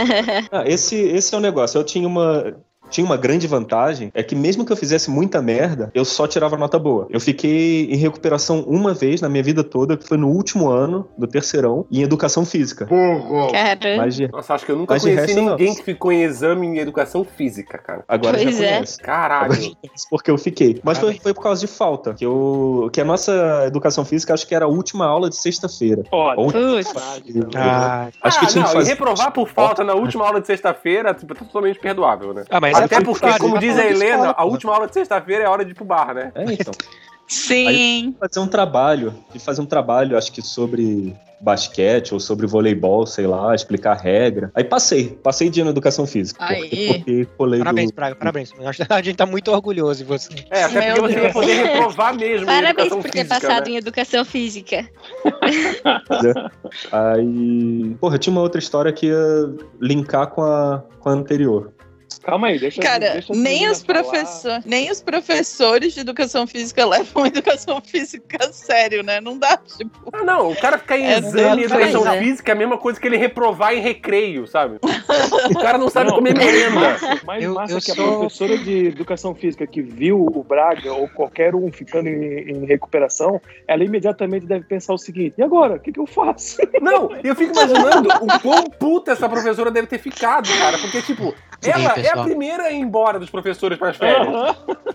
[0.51, 1.77] Ah, esse, esse é o negócio.
[1.77, 2.57] Eu tinha uma.
[2.89, 6.57] Tinha uma grande vantagem, é que mesmo que eu fizesse muita merda, eu só tirava
[6.57, 7.07] nota boa.
[7.09, 11.07] Eu fiquei em recuperação uma vez na minha vida toda, que foi no último ano
[11.17, 12.85] do terceirão, em educação física.
[12.85, 13.97] Caramba.
[14.03, 15.49] Mas de- Nossa, acho que eu nunca Mas conheci resto, não.
[15.51, 18.03] ninguém que ficou em exame em educação física, cara.
[18.07, 18.69] agora Pois já é.
[18.75, 18.99] conhece.
[18.99, 19.45] Caralho.
[19.45, 20.79] Agora já conhece porque eu fiquei.
[20.83, 22.13] Mas foi, foi por causa de falta.
[22.13, 26.03] Que, eu, que a nossa educação física acho que era a última aula de sexta-feira.
[26.11, 26.93] Olha, Putz.
[27.55, 28.89] Ah, Acho que ah, tinha não, que e fazer.
[28.91, 32.43] reprovar por falta na última aula de sexta-feira, tipo, tá totalmente perdoável, né?
[32.49, 34.93] ah, mas Até é porque, como diz a de Helena, escola, a última aula de
[34.93, 36.31] sexta-feira é hora de ir pro bar, né?
[36.35, 36.73] É, então.
[37.27, 38.15] Sim.
[38.19, 43.25] fazer um trabalho, de fazer um trabalho, acho que sobre basquete ou sobre voleibol, sei
[43.25, 44.51] lá, explicar regra.
[44.53, 46.43] Aí passei, passei de ano educação física.
[46.43, 46.61] Aí.
[46.61, 47.93] Porque, porque colei Parabéns, do...
[47.93, 48.51] Praga, parabéns.
[48.89, 50.29] A gente tá muito orgulhoso de você.
[50.49, 51.33] É, até Meu porque você ia Deus.
[51.33, 52.45] poder reprovar mesmo.
[52.45, 53.71] Parabéns por ter física, passado né?
[53.71, 54.89] em educação física.
[56.91, 57.95] Aí.
[57.99, 61.71] Porra, tinha uma outra história que ia linkar com a, com a anterior.
[62.29, 64.03] Calma aí, deixa Cara, deixa a nem os, falar.
[64.03, 69.19] professor, nem os professores de educação física levam educação física a sério, né?
[69.21, 70.09] Não dá, tipo.
[70.13, 72.19] Ah, não, o cara ficar em É exame em exatamente, educação é.
[72.19, 74.77] física é a mesma coisa que ele reprovar em recreio, sabe?
[75.49, 76.97] O cara não sabe Não, comer merenda.
[77.25, 80.93] Mais Eu- massa eu que a sou- professora de educação física que viu o Braga
[80.93, 85.75] ou qualquer um ficando em, em recuperação, ela imediatamente deve pensar o seguinte: e agora?
[85.75, 86.57] O que, que eu faço?
[86.81, 90.77] Não, eu fico imaginando o quão puta essa professora deve ter ficado, cara.
[90.77, 94.27] Porque, tipo, Sim, ela é a primeira a ir embora dos professores pras férias.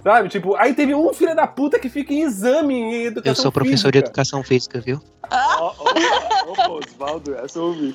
[0.03, 0.29] Sabe?
[0.29, 3.53] Tipo, aí teve um filho da puta que fica em exame em educação Eu sou
[3.53, 5.01] professor de educação física, viu?
[5.31, 7.95] Ó, ó, Opa, Osvaldo, essa eu ouvi.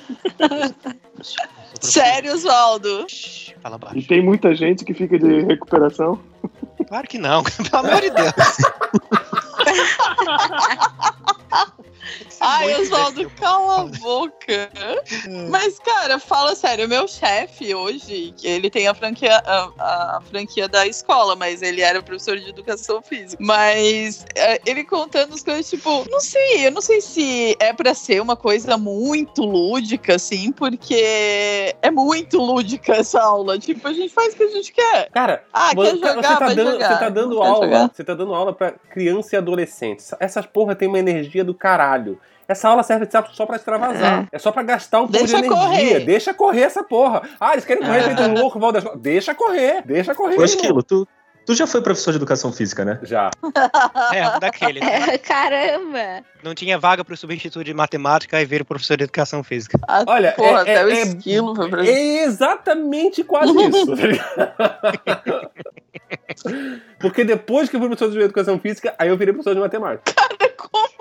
[1.80, 3.06] Sério, Oswaldo?
[3.08, 4.08] Shhh, Fala E baixo.
[4.08, 6.18] tem muita gente que fica de recuperação.
[6.88, 8.32] Claro que não, pelo amor de Deus.
[12.40, 14.70] Ai, Muito Oswaldo, cala a boca.
[15.50, 20.86] Mas, cara, fala sério, meu chefe hoje, ele tem a franquia, a, a franquia da
[20.86, 23.42] escola, mas ele era professor de educação física.
[23.44, 27.94] Mas é, ele contando as coisas, tipo, não sei, eu não sei se é pra
[27.94, 33.58] ser uma coisa muito lúdica, assim, porque é muito lúdica essa aula.
[33.58, 35.10] Tipo, a gente faz o que a gente quer.
[35.10, 36.14] Cara, Ah, Mano, quer jogar?
[36.14, 36.88] você tá vai dando, jogar.
[36.92, 37.90] Você tá dando aula.
[37.92, 40.02] Você tá dando aula pra criança e adolescente.
[40.18, 41.99] Essas porra tem uma energia do caralho.
[42.48, 44.26] Essa aula serve só pra extravasar.
[44.32, 45.56] É, só pra gastar um pouco de Deixa energia.
[45.56, 46.00] correr.
[46.04, 47.22] Deixa correr essa porra.
[47.40, 48.02] Ah, eles querem correr Ah.
[48.04, 48.96] feito um louco, volta da escola.
[49.00, 50.30] Deixa correr, deixa correr.
[50.30, 50.44] Ô, irmão.
[50.46, 51.06] Esquilo, tu,
[51.46, 52.98] tu já foi professor de educação física, né?
[53.04, 53.30] Já.
[54.12, 54.80] É, um daquele.
[54.80, 55.10] né?
[55.14, 56.24] É, caramba!
[56.42, 59.78] Não tinha vaga pro substituto de matemática e veio professor de educação física.
[59.86, 63.86] Ah, Olha, porra, é- até o é- esquilo foi pra É exatamente quase isso.
[63.96, 65.50] tá ligado?
[66.98, 70.12] Porque depois que eu fui professor de educação física, aí eu virei professor de matemática.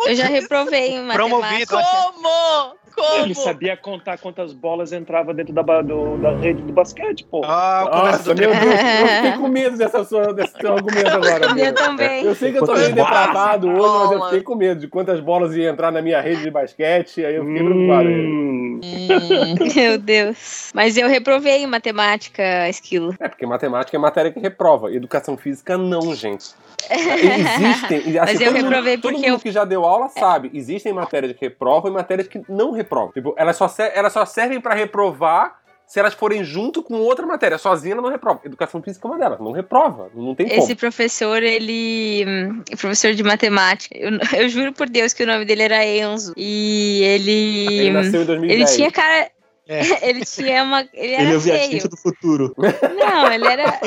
[0.05, 1.41] Eu já reprovei em Promovido.
[1.41, 1.77] matemática.
[1.77, 2.79] Como?
[2.95, 3.23] Como?
[3.23, 7.41] Ele sabia contar quantas bolas entravam dentro da, do- da rede do basquete, pô.
[7.45, 11.45] Ah, Nossa, do meu Deus, eu fiquei com medo dessa sua, desse seu argumento agora.
[11.45, 11.73] Eu amigo.
[11.75, 12.25] também.
[12.25, 15.19] Eu sei que eu tô meio depravado hoje, mas eu fiquei com medo de quantas
[15.21, 18.09] bolas iam entrar na minha rede de basquete, aí eu fiquei preocupado.
[18.09, 18.49] Hum,
[18.81, 19.55] Hum.
[19.75, 20.71] Meu Deus.
[20.73, 23.13] Mas eu reprovei em matemática, esquilo.
[23.19, 26.49] É, porque matemática é matéria que reprova, educação física não, gente.
[26.89, 27.99] Existem.
[27.99, 30.49] Assim, Mas eu todo mundo- reprovei todo porque mundo eu- que já deu aula sabe,
[30.53, 33.11] existem matérias que reprovam e matérias que não reprovam.
[33.11, 37.57] Tipo, elas só, elas só servem pra reprovar se elas forem junto com outra matéria.
[37.57, 38.41] Sozinha ela não reprova.
[38.45, 40.61] Educação física é uma delas, não reprova, não tem como.
[40.61, 42.23] Esse professor, ele.
[42.27, 43.97] hum, Professor de matemática.
[43.97, 46.33] Eu, eu juro por Deus que o nome dele era Enzo.
[46.37, 47.65] E ele.
[47.79, 48.59] Ele nasceu em 2010.
[48.61, 49.31] Ele tinha cara.
[49.71, 49.81] É.
[50.09, 50.81] Ele tinha uma.
[50.93, 51.89] Ele era Ele é o feio.
[51.89, 52.55] do futuro.
[52.57, 53.79] Não, ele era.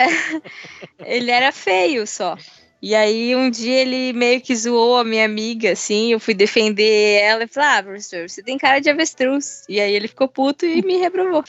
[1.04, 2.36] ele era feio só.
[2.86, 7.18] E aí um dia ele meio que zoou a minha amiga, assim, eu fui defender
[7.22, 9.62] ela e falei, ah, professor, você tem cara de avestruz.
[9.66, 11.42] E aí ele ficou puto e me reprovou.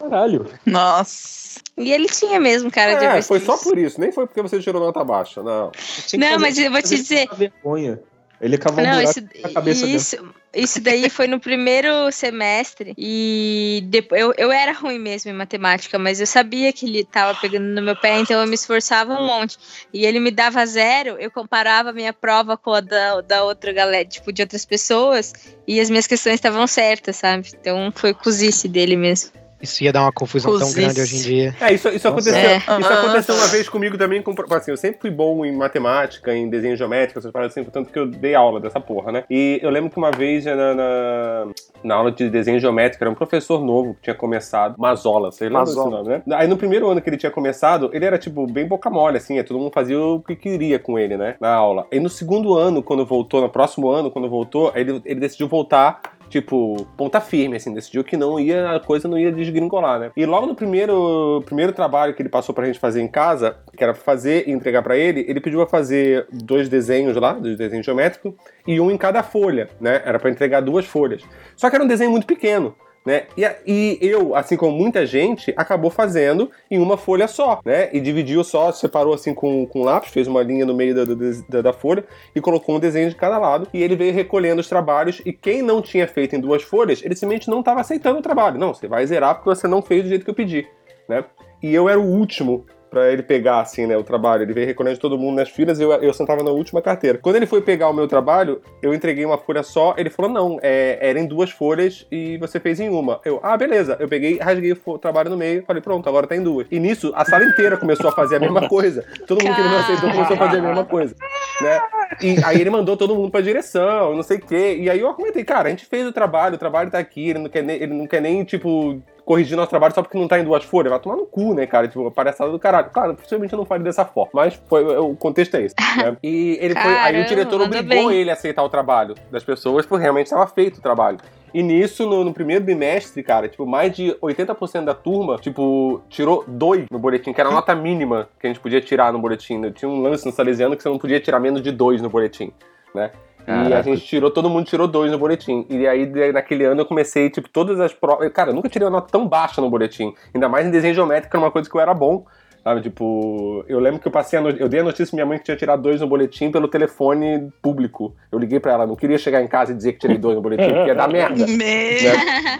[0.00, 0.50] Caralho.
[0.66, 1.60] Nossa.
[1.78, 3.26] E ele tinha mesmo cara de É, avestruz.
[3.28, 5.70] foi só por isso, nem foi porque você tirou nota baixa, não.
[6.14, 7.28] Não, fazer- mas eu vou te dizer.
[7.36, 8.00] vergonha.
[8.40, 9.96] Ele cavou um Não, buraco isso, na cabeça dele.
[9.96, 15.34] isso, isso daí foi no primeiro semestre e depois, eu, eu era ruim mesmo em
[15.34, 19.12] matemática, mas eu sabia que ele tava pegando no meu pé, então eu me esforçava
[19.12, 19.58] um monte.
[19.92, 23.72] E ele me dava zero, eu comparava a minha prova com a da, da outra
[23.72, 25.34] galera, tipo, de outras pessoas,
[25.66, 27.50] e as minhas questões estavam certas, sabe?
[27.60, 29.32] Então foi cozice dele mesmo.
[29.60, 31.56] Isso ia dar uma confusão tão grande hoje em dia.
[31.60, 32.34] É, isso, isso aconteceu.
[32.34, 32.56] É.
[32.56, 34.22] Isso aconteceu uma vez comigo também.
[34.22, 37.92] Com, assim, eu sempre fui bom em matemática, em desenho geométrico, essas paradas assim, tanto
[37.92, 39.24] que eu dei aula dessa porra, né?
[39.28, 41.46] E eu lembro que uma vez na, na,
[41.82, 45.76] na aula de desenho geométrico, era um professor novo que tinha começado, Mazola, lembram desse
[45.76, 46.02] Mazola.
[46.02, 46.22] nome, né?
[46.32, 49.38] Aí no primeiro ano que ele tinha começado, ele era, tipo, bem boca mole, assim,
[49.38, 51.36] é, todo mundo fazia o que queria com ele, né?
[51.40, 51.86] Na aula.
[51.92, 55.48] E no segundo ano, quando voltou, no próximo ano, quando voltou, aí ele, ele decidiu
[55.48, 56.00] voltar
[56.30, 60.12] tipo, ponta firme, assim, decidiu que não ia, a coisa não ia desgringolar, né?
[60.16, 63.82] E logo no primeiro, primeiro trabalho que ele passou pra gente fazer em casa, que
[63.82, 67.84] era fazer e entregar pra ele, ele pediu pra fazer dois desenhos lá, dois desenhos
[67.84, 68.32] geométricos,
[68.66, 70.00] e um em cada folha, né?
[70.04, 71.22] Era pra entregar duas folhas.
[71.56, 72.74] Só que era um desenho muito pequeno.
[73.04, 73.24] Né?
[73.34, 77.88] E, e eu, assim como muita gente, acabou fazendo em uma folha só, né?
[77.94, 81.14] E dividiu só, separou assim com, com lápis, fez uma linha no meio da, da,
[81.48, 82.04] da- da folha
[82.36, 83.66] e colocou um desenho de cada lado.
[83.72, 85.22] E ele veio recolhendo os trabalhos.
[85.24, 88.58] E quem não tinha feito em duas folhas, ele simplesmente não estava aceitando o trabalho.
[88.58, 90.66] Não, você vai zerar porque você não fez do jeito que eu pedi,
[91.08, 91.24] né?
[91.62, 94.42] E eu era o último pra ele pegar, assim, né, o trabalho.
[94.42, 97.18] Ele veio recolhendo todo mundo nas filas e eu, eu sentava na última carteira.
[97.18, 99.94] Quando ele foi pegar o meu trabalho, eu entreguei uma folha só.
[99.96, 103.20] Ele falou: não, é, era em duas folhas e você fez em uma.
[103.24, 103.96] Eu, ah, beleza.
[104.00, 106.66] Eu peguei, rasguei o trabalho no meio, falei: pronto, agora tá em duas.
[106.70, 109.04] E nisso, a sala inteira começou a fazer a mesma coisa.
[109.26, 111.14] Todo mundo que não aceitou começou a fazer a mesma coisa.
[111.60, 111.80] Né?
[112.22, 114.78] E aí ele mandou todo mundo pra direção, não sei o quê.
[114.80, 117.38] E aí eu comentei, cara, a gente fez o trabalho, o trabalho tá aqui, ele
[117.38, 119.00] não quer nem, ele não quer nem tipo,
[119.30, 120.90] corrigir nosso trabalho só porque não tá em duas folhas.
[120.90, 121.86] Vai tomar no cu, né, cara?
[121.86, 122.90] Tipo, palhaçada do caralho.
[122.90, 125.74] Claro, possivelmente eu não faria dessa forma, mas foi, o contexto é esse.
[125.96, 126.16] Né?
[126.22, 126.82] E ele foi.
[126.82, 128.12] Aí o Caramba, diretor obrigou bem.
[128.12, 131.18] ele a aceitar o trabalho das pessoas, porque realmente estava feito o trabalho.
[131.54, 136.44] E nisso, no, no primeiro bimestre, cara, tipo, mais de 80% da turma, tipo, tirou
[136.46, 139.60] dois no boletim, que era a nota mínima que a gente podia tirar no boletim.
[139.70, 142.52] Tinha um lance no Salesiano que você não podia tirar menos de dois no boletim,
[142.94, 143.10] né?
[143.46, 143.82] E a Caraca.
[143.82, 145.66] gente tirou, todo mundo tirou dois no boletim.
[145.68, 148.30] E aí, naquele ano, eu comecei, tipo, todas as provas.
[148.32, 150.12] Cara, eu nunca tirei uma nota tão baixa no boletim.
[150.34, 152.24] Ainda mais em desenho geométrico, era uma coisa que eu era bom.
[152.62, 154.50] Sabe, tipo, eu lembro que eu passei a no...
[154.50, 157.48] eu dei a notícia pra minha mãe que tinha tirado dois no boletim pelo telefone
[157.62, 158.14] público.
[158.30, 160.42] Eu liguei pra ela, não queria chegar em casa e dizer que tirei dois no
[160.42, 161.46] boletim, porque ia dar merda.
[161.48, 161.56] Meu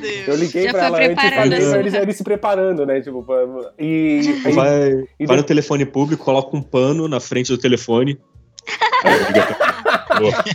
[0.01, 0.27] Deus.
[0.29, 1.71] Eu liguei Já pra ela antes e falei assim.
[1.71, 3.03] pra eles, eles se preparando, né?
[3.03, 3.45] Tipo, pra-
[3.79, 4.23] e.
[4.47, 8.19] aí- Vai, e vai no telefone público, coloca um pano na frente do telefone.
[9.05, 9.13] Aí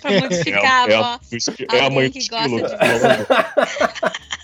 [0.01, 1.19] pra- modificar é, a voz.
[1.71, 4.15] é a Alguém mãe que do gosta de-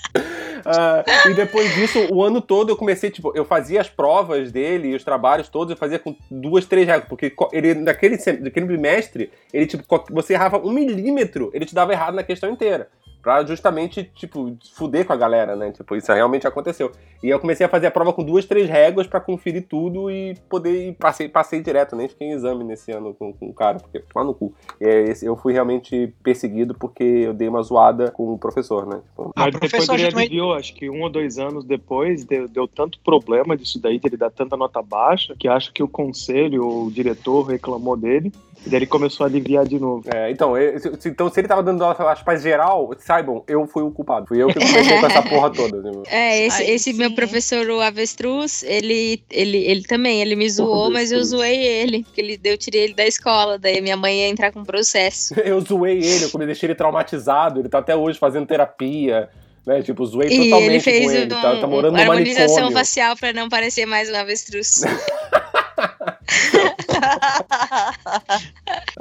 [0.63, 4.89] Ah, e depois disso, o ano todo eu comecei, tipo, eu fazia as provas dele
[4.89, 9.31] e os trabalhos todos, eu fazia com duas, três regras, porque ele, naquele, naquele bimestre,
[9.51, 12.89] ele, tipo, você errava um milímetro, ele te dava errado na questão inteira.
[13.21, 15.71] Pra justamente, tipo, fuder com a galera, né?
[15.71, 16.91] Tipo, isso realmente aconteceu.
[17.23, 20.35] E eu comecei a fazer a prova com duas, três réguas pra conferir tudo e
[20.49, 20.89] poder.
[20.89, 23.99] E passei, passei direto, nem fiquei em exame nesse ano com, com o cara, porque
[23.99, 24.53] tomar no cu.
[24.79, 28.87] E é, esse- eu fui realmente perseguido porque eu dei uma zoada com o professor,
[28.87, 29.01] né?
[29.09, 32.23] Tipo, Ah, Mas depois professor, ele também- aliviou, acho que um ou dois anos depois,
[32.25, 35.83] deu, deu tanto problema disso daí, de ele dar tanta nota baixa, que acho que
[35.83, 38.31] o conselho, ou o diretor reclamou dele,
[38.65, 40.03] e daí ele começou a aliviar de novo.
[40.13, 43.83] É, então, eu- se, então, se ele tava dando aula para geral, saibam, eu fui
[43.83, 44.25] o culpado.
[44.27, 45.81] Fui eu que comecei com essa porra toda.
[45.81, 46.03] tipo.
[46.07, 50.89] É, esse, Ai, esse meu professor, o Avestruz, ele, ele, ele também, ele me zoou,
[50.89, 54.27] mas eu zoei ele, porque ele, eu tirei ele da escola, daí minha mãe ia
[54.29, 55.33] entrar com processo.
[55.43, 59.27] Eu zoei ele, eu deixei ele traumatizado, ele tá até hoje fazendo terapia.
[59.65, 59.81] Né?
[59.81, 61.25] Tipo, zoei E totalmente ele fez com ele.
[61.25, 62.77] um, Tá, tá morando uma no harmonização manicômio.
[62.77, 64.81] facial pra não parecer mais um avestruz.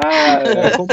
[0.02, 0.70] Ah, é.
[0.76, 0.88] Como,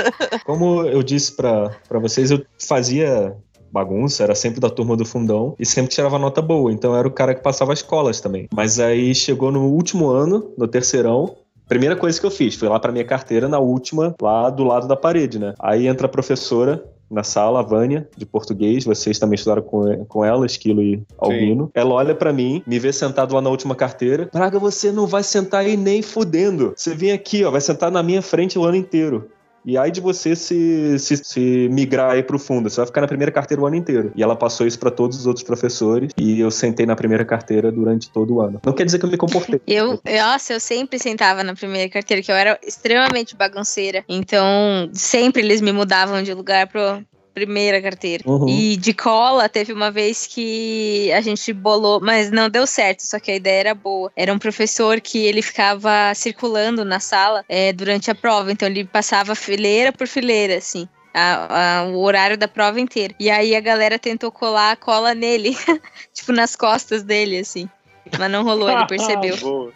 [0.46, 3.36] como eu disse pra vocês, eu fazia
[3.72, 7.12] bagunça, era sempre da turma do fundão e sempre tirava nota boa, então era o
[7.12, 8.48] cara que passava as escolas também.
[8.54, 11.36] Mas aí chegou no último ano, no terceirão,
[11.68, 14.88] primeira coisa que eu fiz, fui lá pra minha carteira na última, lá do lado
[14.88, 15.54] da parede, né?
[15.60, 20.26] Aí entra a professora na sala, a Vânia, de português, vocês também estudaram com, com
[20.26, 21.72] ela, Esquilo e Albino.
[21.74, 24.30] Ela olha pra mim, me vê sentado lá na última carteira.
[24.32, 26.74] Braga, você não vai sentar aí nem fudendo.
[26.76, 29.30] Você vem aqui, ó, vai sentar na minha frente o ano inteiro.
[29.68, 33.08] E aí de você se, se, se migrar aí pro fundo, você vai ficar na
[33.08, 34.14] primeira carteira o ano inteiro.
[34.16, 37.70] E ela passou isso pra todos os outros professores e eu sentei na primeira carteira
[37.70, 38.62] durante todo o ano.
[38.66, 39.60] Não quer dizer que eu me comportei.
[39.68, 44.04] Eu, nossa, eu sempre sentava na primeira carteira, que eu era extremamente bagunceira.
[44.08, 47.04] Então, sempre eles me mudavam de lugar pro
[47.38, 48.24] primeira carteira.
[48.26, 48.48] Uhum.
[48.50, 53.20] E de cola, teve uma vez que a gente bolou, mas não deu certo, só
[53.20, 54.12] que a ideia era boa.
[54.16, 58.86] Era um professor que ele ficava circulando na sala é, durante a prova, então ele
[58.86, 60.88] passava fileira por fileira, assim.
[61.20, 63.12] a- a- o horário da prova inteira.
[63.20, 65.58] E aí a galera tentou colar a cola nele,
[66.14, 67.68] tipo nas costas dele, assim.
[68.18, 69.36] Mas não rolou, ele percebeu.
[69.38, 69.72] Boa.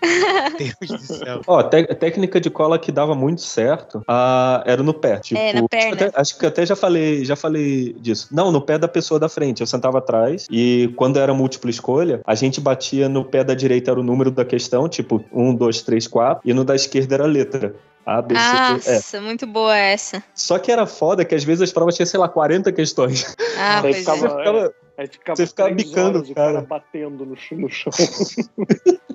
[0.57, 1.41] Deus do céu.
[1.47, 5.17] Ó, te- técnica de cola que dava muito certo ah, era no pé.
[5.19, 5.93] Tipo, É, na perna.
[6.07, 8.27] até- acho que até já falei, já falei disso.
[8.31, 9.61] Não, no pé da pessoa da frente.
[9.61, 13.91] Eu sentava atrás e quando era múltipla escolha, a gente batia no pé da direita
[13.91, 17.23] era o número da questão, tipo um, dois, três, quatro, e no da esquerda era
[17.23, 17.73] a letra.
[18.03, 18.95] A, B, C, D, E.
[18.95, 20.23] Nossa, muito boa essa.
[20.33, 23.35] Só que era foda que às vezes as provas tinham, sei lá, 40 questões.
[23.59, 24.29] Ah, Aí pois ficava- é.
[24.39, 26.61] ficava- Aí ficava Você ficava bicando, horas o cara.
[26.61, 27.91] batendo no, no chão.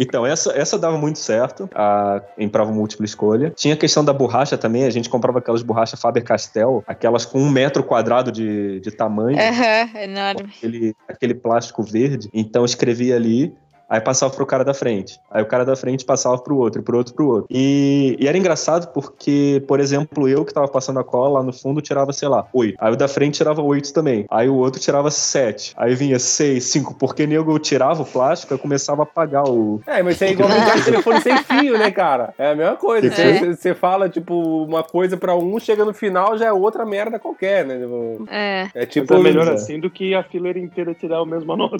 [0.00, 3.50] Então, essa, essa dava muito certo a, em prova múltipla escolha.
[3.50, 7.50] Tinha a questão da borracha também, a gente comprava aquelas borrachas Faber-Castell, aquelas com um
[7.50, 10.52] metro quadrado de, de tamanho, Aham, enorme.
[10.56, 12.28] aquele, aquele plástico verde.
[12.32, 13.52] Então, escrevia ali,
[13.88, 15.18] aí passava pro cara da frente.
[15.30, 17.46] Aí o cara da frente passava pro outro, pro outro, pro outro.
[17.50, 21.52] E, e era engraçado porque, por exemplo, eu que tava passando a cola lá no
[21.52, 22.76] fundo tirava, sei lá, oito.
[22.78, 24.26] Aí o da frente tirava oito também.
[24.30, 25.72] Aí o outro tirava sete.
[25.76, 26.94] Aí vinha seis, cinco.
[26.94, 30.30] Porque nego eu tirava o plástico, eu começava a apagar o, É, mas isso é
[30.32, 32.34] igual ligar o telefone sem fio, né, cara?
[32.38, 33.06] É a mesma coisa.
[33.06, 33.38] É.
[33.38, 37.18] Você você fala, tipo, uma coisa pra um, chega no final, já é outra merda
[37.18, 37.78] qualquer, né?
[37.78, 38.70] Tipo, É.
[38.74, 39.06] É tipo.
[39.12, 39.52] Mas é melhor é.
[39.52, 41.76] assim do que a fileira inteira tirar a mesma nota.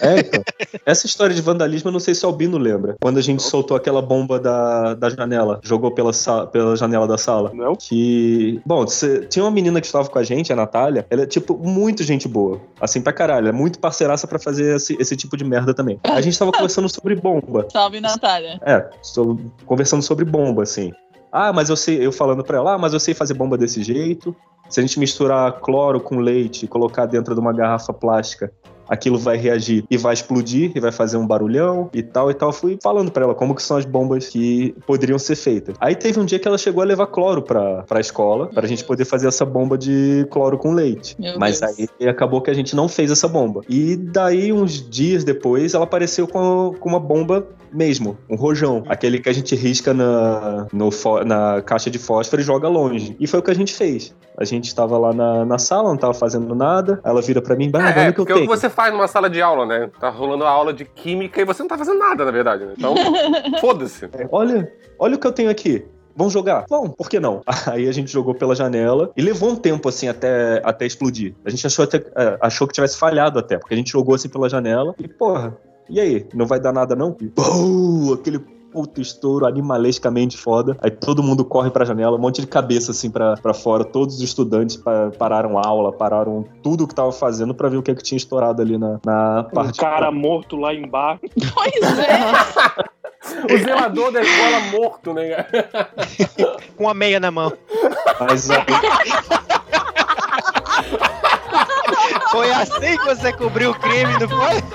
[0.00, 0.42] É, então.
[0.84, 2.96] Essa história de vandalismo, eu não sei se o Albino lembra.
[3.00, 6.10] Quando a gente soltou aquela bomba da, da janela, jogou pela,
[6.52, 7.50] pela janela da sala.
[7.54, 7.74] Não?
[7.76, 8.60] Que.
[8.64, 11.06] Bom, cê- tinha uma menina que estava com a gente, a Natália.
[11.10, 12.60] Ela é, tipo, muito gente boa.
[12.80, 13.48] Assim, pra caralho.
[13.48, 15.98] É muito parceiraça pra fazer esse, esse tipo de merda também.
[16.04, 17.66] A gente tava conversando sobre bomba.
[17.72, 18.60] Salve, Natália.
[18.64, 20.92] É, so- conversando sobre bomba, assim.
[21.32, 23.82] Ah, mas eu sei, eu falando pra ela, ah, mas eu sei fazer bomba desse
[23.82, 24.34] jeito.
[24.68, 28.52] Se a gente misturar cloro com leite e colocar dentro de uma garrafa plástica,
[28.90, 32.52] aquilo vai reagir e vai explodir e vai fazer um barulhão e tal e tal.
[32.52, 35.76] Fui falando pra ela como que são as bombas que poderiam ser feitas.
[35.80, 38.84] Aí teve um dia que ela chegou a levar cloro pra, pra escola, pra gente
[38.84, 41.14] poder fazer essa bomba de cloro com leite.
[41.18, 41.88] Meu Mas Deus.
[42.00, 43.62] aí acabou que a gente não fez essa bomba.
[43.68, 48.82] E daí, uns dias depois, ela apareceu com, com uma bomba mesmo, um rojão.
[48.88, 50.90] Aquele que a gente risca na, no
[51.24, 53.16] na caixa de fósforo e joga longe.
[53.20, 54.12] E foi o que a gente fez.
[54.36, 56.98] A gente tava lá na, na sala, não tava fazendo nada.
[57.04, 58.46] Ela vira pra mim, bah, É, olha é o que eu é tenho.
[58.46, 59.90] você faz numa sala de aula, né?
[60.00, 62.72] Tá rolando a aula de química e você não tá fazendo nada, na verdade, né?
[62.78, 62.94] Então,
[63.60, 64.08] foda-se.
[64.32, 65.84] Olha, olha o que eu tenho aqui.
[66.16, 66.64] Vamos jogar?
[66.68, 67.42] Vamos, por que não?
[67.70, 71.34] Aí a gente jogou pela janela e levou um tempo assim até, até explodir.
[71.44, 74.30] A gente achou, até, é, achou que tivesse falhado até, porque a gente jogou assim
[74.30, 75.54] pela janela e, porra,
[75.88, 76.26] e aí?
[76.32, 77.14] Não vai dar nada não?
[77.20, 78.38] E, pum, aquele
[78.72, 80.76] puto estouro animalescamente foda.
[80.80, 83.84] Aí todo mundo corre pra janela, um monte de cabeça assim pra, pra fora.
[83.84, 87.76] Todos os estudantes pa- pararam a aula, pararam tudo o que tava fazendo pra ver
[87.78, 89.78] o que, é que tinha estourado ali na, na Um parte.
[89.80, 91.20] cara morto lá embaixo.
[91.54, 93.54] Pois é.
[93.54, 95.44] O zelador da escola morto, né?
[96.76, 97.52] Com a meia na mão.
[98.18, 98.64] Mas aí,
[102.30, 104.62] Foi assim que você cobriu o crime, não foi?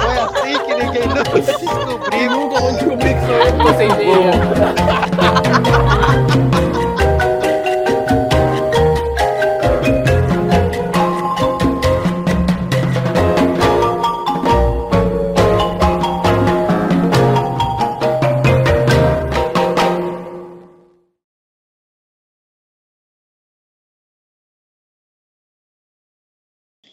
[0.00, 2.30] Foi assim que ninguém nunca descobriu.
[2.30, 3.92] Nunca vão descobrir que sou eu que vocês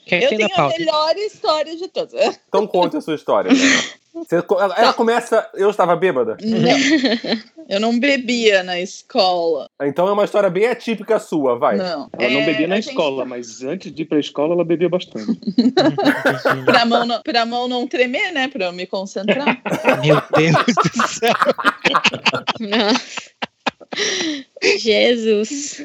[0.07, 0.77] Quem Eu tenho a pauta?
[0.79, 2.13] melhor história de todas.
[2.47, 3.51] Então conte a sua história.
[4.17, 4.37] Você-
[4.77, 5.47] ela começa.
[5.53, 6.37] Eu estava bêbada.
[6.41, 7.37] Não.
[7.69, 9.69] Eu não bebia na escola.
[9.83, 11.75] Então é uma história bem atípica sua, vai.
[11.77, 12.09] Não.
[12.17, 14.65] Ela não É, bebia na a gente escola, mas antes de ir pra escola, ela
[14.65, 15.39] bebia bastante.
[16.65, 18.47] Pra mão, não, pra mão não tremer, né?
[18.47, 19.61] Pra eu me concentrar.
[20.03, 21.33] Meu Deus do céu.
[22.59, 23.31] Nossa.
[24.79, 25.83] Jesus.